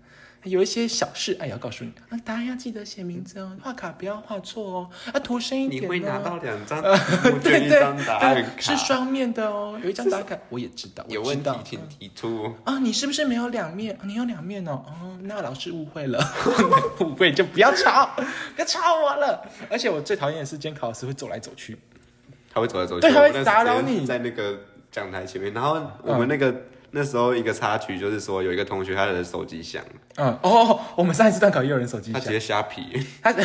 [0.47, 5.85] 有一些小事，哎，要告诉你啊，答案要记得写名字哦，画卡不要画错哦，啊，涂深一点、哦。
[5.85, 12.55] 你会拿到两张题目卷， 一对对对，是双面的哦，有一张答案卡，我也知道， 有问题请提出。
[12.65, 13.95] 啊，你是不是没有两面？
[13.97, 14.85] 啊你有两面哦。
[14.87, 16.19] 哦，那老师误会了，
[17.01, 18.11] 误会就不要吵，
[18.55, 19.45] 不要吵我了。
[19.69, 21.77] 而且我最讨厌的是监考老师会走来走去。
[22.53, 24.59] 他会走来走去，对他会打扰你在那个
[24.91, 25.53] 讲台前面。
[25.53, 26.55] 然后我们那个、
[26.91, 29.83] 那时候一个插曲就是说，有一个同学他的手机响。
[29.85, 33.41] 了，嗯，哦，我们上一次段考也有人手机响，他直接瞎皮，他傻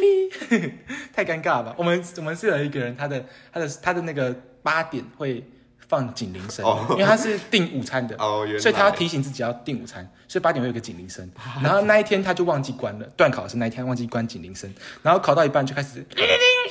[0.00, 0.72] 逼，
[1.12, 1.74] 太尴尬了吧？
[1.76, 5.44] 我们我们是有一个人，他的他的他的那个八点会
[5.88, 6.86] 放警铃声，哦。
[6.90, 8.60] 因为他是订午餐的，哦原来。
[8.60, 11.28] 所以他要提醒自己要订午餐，所以八点会有个警铃声。
[11.62, 14.72] 然后那一天他就忘记关了，段考是那一天忘记关警铃声，
[15.02, 16.22] 然后考到一半就开始哔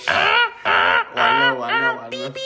[1.15, 2.39] 完了完了完了，哔哔哔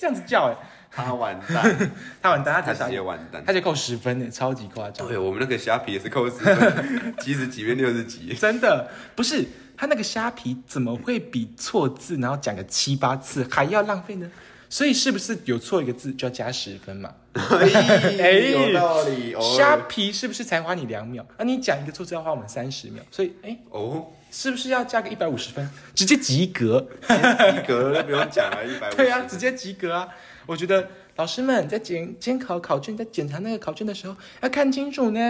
[0.00, 0.56] 这样子叫，哎，
[0.96, 1.90] 他完蛋，
[2.22, 3.44] 他完蛋，他他直至少接完蛋。
[3.46, 5.06] 他就扣十分呢，超级夸张。
[5.06, 9.44] 对我们那个虾皮也是扣十分， 七十几变六十几，真的不是
[9.76, 14.30] 他那个虾皮怎么会比错字然后讲个七八次还要浪费呢？
[14.68, 17.12] 所以是不是有错一个字就要加十分嘛？
[17.34, 19.32] 哎，有道理。
[19.34, 21.24] 偶虾皮是不是才花你两秒？
[21.36, 26.84] 啊，你讲一个错字要花我们三十秒，所以哎，哦，是不是要加个一百五十分，直接及格？
[27.06, 27.14] 及
[27.68, 28.94] 格不用讲了，一百五。
[28.96, 30.08] 对啊，直接及格啊！
[30.46, 35.20] 我觉得老师们在检监考考卷在检查那个考卷的时候要看清楚呢。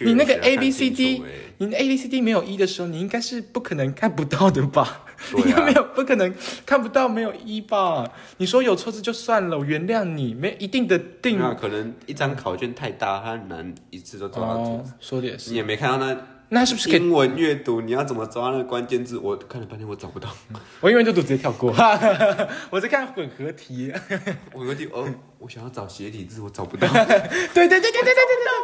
[0.00, 1.22] 你那个 A B C 清 D，欸
[1.58, 5.04] 你的 A B C D 没有一的时候，你应该是不可能看不到的吧？
[5.30, 6.34] 对啊你没有不可能
[6.64, 8.10] 看不到没有一吧？
[8.38, 15.56] 你说有错字就算了，我原谅你，没一定的定那可能一张考卷太大，他很难一次都抓到哦。，说的也是你。
[15.56, 16.16] 也没看到那
[16.48, 16.88] 那是不是？
[16.90, 19.18] 英文阅读，你要怎么抓那个关键字？
[19.18, 20.28] 我看了半天，我找不到。
[20.80, 21.74] 我英文阅读直接跳过，
[22.70, 23.92] 我在看混合题。
[24.54, 26.86] 混合题哦，我想要找斜体字，我找不到。
[26.86, 28.14] 对对对对对对对对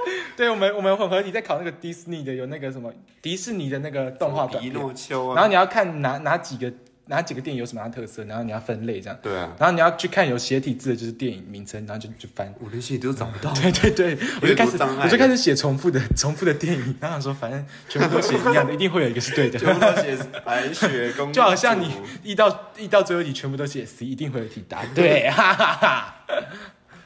[0.04, 6.72] 对，对我们我们混合题在考那个迪士尼的有那个什么迪士尼的那个动画短皮片，诺丘啊，然后你要看哪哪几个
[7.06, 12.52] 哪几个电影有什么样的特色，然后你要分类这样，对啊，然后你要去看有斜体字的就是电影名称，然后就就翻。
[12.60, 13.52] 我连斜体都找不到。
[13.54, 19.58] 对 对对， 我就开始我就开始写重复的重复的电影，然后想说反正全部都写一样的，一定会有一个是对的。
[19.58, 21.92] 全部都写白雪公主， 就好像你
[22.22, 26.14] 一到一到最后一题全部都写 C，一定会有题答对，哈哈哈。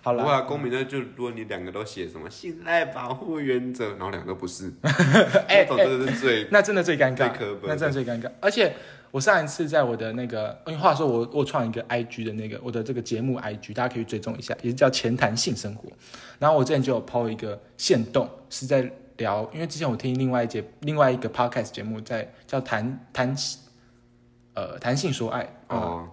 [0.02, 4.72] 好了，不过啊，公民呢，就如果你两个都写什么信赖保护原则，然后两个都不是，
[5.48, 8.30] 哎那种真的是最那真的最尴尬最可，悲那真的最尴尬。
[8.40, 8.72] 而且
[9.16, 15.88] 我上一次在我的那个，因为话说我我创一个 IG 的那个我的这个节目 IG，大家可以追踪一下，也是叫前谈性生活。
[16.38, 23.34] 然后我之前就有 PO 一个线动，是在聊，因为之前我听另外一节另外一个 Podcast 节目在叫谈谈
[24.52, 26.08] 呃谈性说爱，呃哦，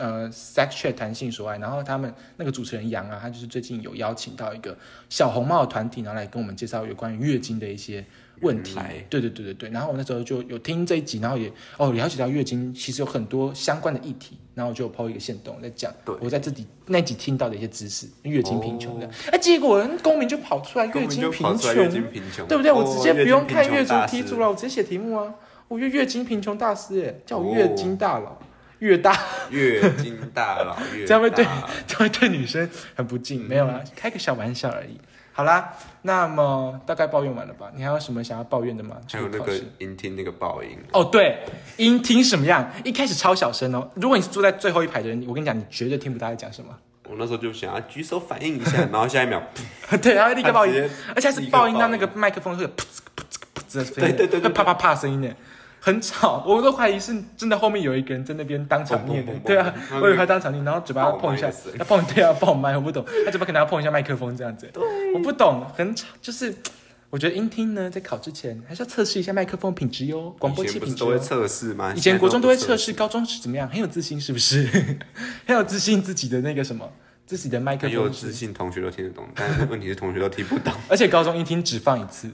[0.00, 4.76] 呃 sex chat 谈性说爱，然后他们那个主持人杨啊，他就是最近有邀请到一个
[5.08, 8.04] 小红帽团体，然后来跟我们介绍有关于月经的一些
[8.42, 8.78] 问题。
[9.08, 22.72] 对对对对对，然后我那时候就有听这一集，然后也哦了解到月经其实有很多相关的议题，然后我就有抛一个线动在讲我在这里那集听到的一些知识，月经贫穷的，哎、结果公民就跑出来月经贫穷，对不对？
[22.72, 25.34] 我哦直接不用看月主题组了，我直接写题目啊。
[25.68, 28.38] 我月月经贫穷大师，哎，叫我月经大佬，
[28.78, 29.14] 月大，
[29.50, 31.68] 月经大佬月 这样会对大。
[31.86, 33.46] 这会对女生很不敬。
[33.46, 34.98] 没有啦，开个小玩笑而已。
[35.38, 35.72] 好啦，
[36.02, 37.70] 那么大概抱怨完了吧？
[37.72, 38.96] 你还有什么想要抱怨的吗？
[39.08, 41.38] 还有那个音听那个爆音，哦，对，
[41.76, 42.68] 音听什么样？
[42.82, 43.88] 一开始超小声哦。
[43.94, 46.76] 如果你是坐在最后一排的人，我跟你讲，你绝对听不到他在讲什么。
[47.08, 49.40] 我那时候就想要举手反应一下， 然后下一秒，
[50.02, 55.28] 对，然后立刻爆音而且还是爆音到那个麦克风会有噗呲噗呲噗呲的声音，对对对对会啪啪啪的声音呢，
[55.80, 64.70] 很吵，我都怀疑是真的后面有一个人在那边当场念的对啊我以为他当场念，然后嘴巴 要碰一下爆麦的声，音要碰对啊，爆麦，我不懂，他嘴巴可能要碰一下麦克风这样子，
[65.14, 66.54] 我不懂，很吵，就是。
[67.10, 71.18] 我觉得音听呢，在考之前还是要测试一下麦克风品质哟，广播器品质都会。
[71.18, 71.90] 测试吗？
[71.96, 73.66] 以前国中都会测试，高中是怎么样？
[73.66, 74.66] 很有自信是不是？
[75.46, 76.86] 很有自信自己的那个什么，
[77.24, 80.70] 自己的麦克很有自信，同学都听得懂，但是问题是同学都听不懂。
[80.86, 82.30] 而且高中音听只放一次，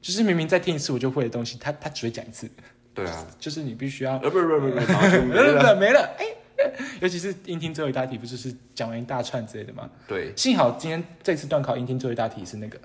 [0.00, 2.48] 就是明明再听一次我就会的东西，他他只会讲一次，
[2.94, 5.76] 对啊，就是你必须要，呃，不是不是不是，然后就没没了。
[5.76, 6.24] 没了，哎、
[7.00, 9.90] 尤其是音听最后一大题，不就是讲完一大串之类的吗？
[10.06, 12.78] 对，幸好今天这次段考音听最后一大题是那个，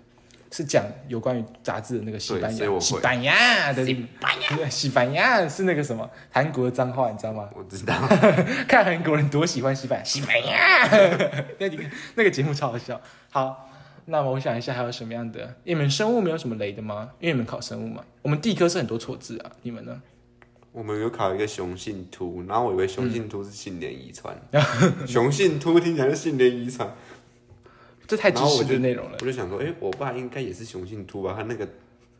[0.51, 7.47] 是讲有关于杂志的那个西班牙，西班牙的，西班牙，对，西班牙是那个什么韩国的脏话，你知道吗？
[7.55, 7.93] 我知道。
[8.67, 10.87] 看韩国人多喜欢西班牙，西班牙，
[11.59, 11.83] 那个
[12.15, 12.99] 那个节目超好笑。
[13.29, 13.69] 好，
[14.11, 15.55] 那么我想一下还有什么样的？
[15.63, 17.11] 你们生物没有什么雷的吗？
[17.19, 20.01] 因为你们考生物嘛，我们地科是很多错字啊，你们呢？
[20.71, 24.61] 我们有考一个雄性秃，然后我以为雄性秃是性联遗传，嗯
[25.07, 26.91] 雄性秃听起来是性联遗传，
[28.07, 29.25] 这太知识的内容了我。
[29.25, 31.35] 就想说，哎、我爸应该也是雄性秃吧？
[31.37, 31.67] 他那个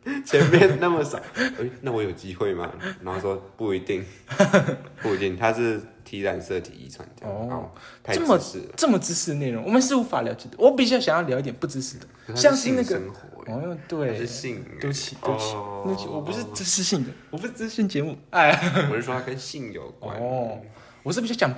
[0.24, 2.72] 前面那么少，哎、那我有机会吗？
[3.02, 4.04] 然后说不一定，
[5.02, 7.34] 不一定，他是体染色体遗传这样。
[7.34, 7.70] 哦
[8.12, 10.56] 这么知这么知识的内容，我们是无法了解的。
[10.58, 12.96] 我比较想要聊一点不知识的，可是像他是那个
[13.46, 18.58] 哦，他对是，性，对不起，对不起，哦对不起，我不是知识性的，我不是知识性节目，哎。
[18.90, 20.16] 我是说它跟性有关。
[20.18, 20.58] 哦，
[21.02, 21.54] 我是比较讲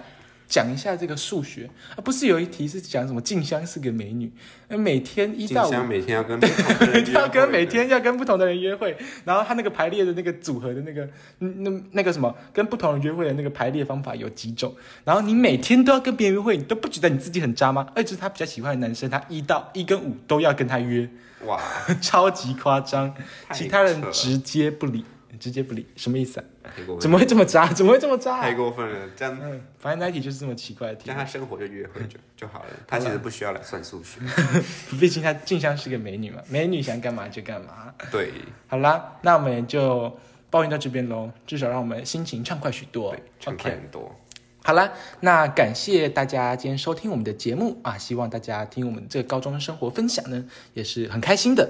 [0.49, 1.69] 讲一下这个数学。
[1.97, 4.31] 啊，不是有一题是讲什么静香是个美女，
[4.69, 11.09] 呃每天一到五静香每天要跟 不同的人约要跟会每天要跟不同的人约会，然后他那个排列的那个组合的那个
[11.41, 14.75] 嗯那那个什么跟不同人约会的那个排列方法有几种，
[15.05, 17.89] 然后你每天都要跟别人约会，你都不觉得你自己很渣吗？
[17.95, 21.09] 而且是他比较喜欢的男生，他一到一跟五都要跟他约，
[21.47, 21.61] 哇，
[22.01, 23.15] 超级夸张，
[23.53, 25.05] 其他人直接不理，
[25.39, 26.45] 直接不理，什么意思啊？
[26.71, 27.67] 太过分怎么会这么渣？
[27.73, 28.57] 怎么会这么渣、太啊？
[28.57, 34.21] 过分了，这样嗯，反正那一题就是这么奇怪的题这样，他生活就约会就就好了， 他其实不需要来算数学。
[35.01, 37.93] 毕竟他静香是个美女嘛，美女想干嘛就干嘛。
[38.11, 38.31] 对，
[38.69, 40.17] 好啦，那我们也就
[40.51, 43.23] 抱怨到这边喽，至少让我们心情畅快许多对，。
[43.41, 44.15] 畅快很多。
[44.65, 51.69] 好啦，那感谢大家今天收听我们的节目啊，希望大家听我们这个高中生活分享呢，也是很开心的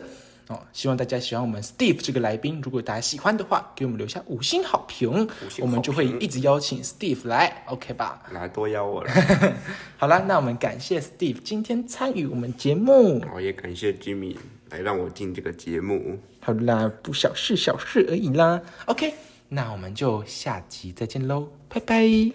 [0.48, 0.60] 哦。
[0.72, 5.28] 希望大家喜欢我们 Steve 这个来宾，如果大家喜欢的话，给我们留下五星好评，
[5.60, 8.22] 我们就会一直邀请 Steve 来，OK 吧？
[8.32, 9.12] 来多邀我了，
[9.96, 13.24] 好啦，那我们感谢 Steve 今天参与我们节目。
[13.34, 14.36] 我也感谢 Jimmy
[14.70, 16.18] 来让我进这个节目。
[16.40, 18.60] 好啦，不小事小事而已啦。
[18.86, 19.14] OK，
[19.48, 22.32] 那我们就下集再见喽，拜拜。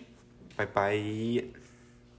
[0.55, 1.56] 拜拜。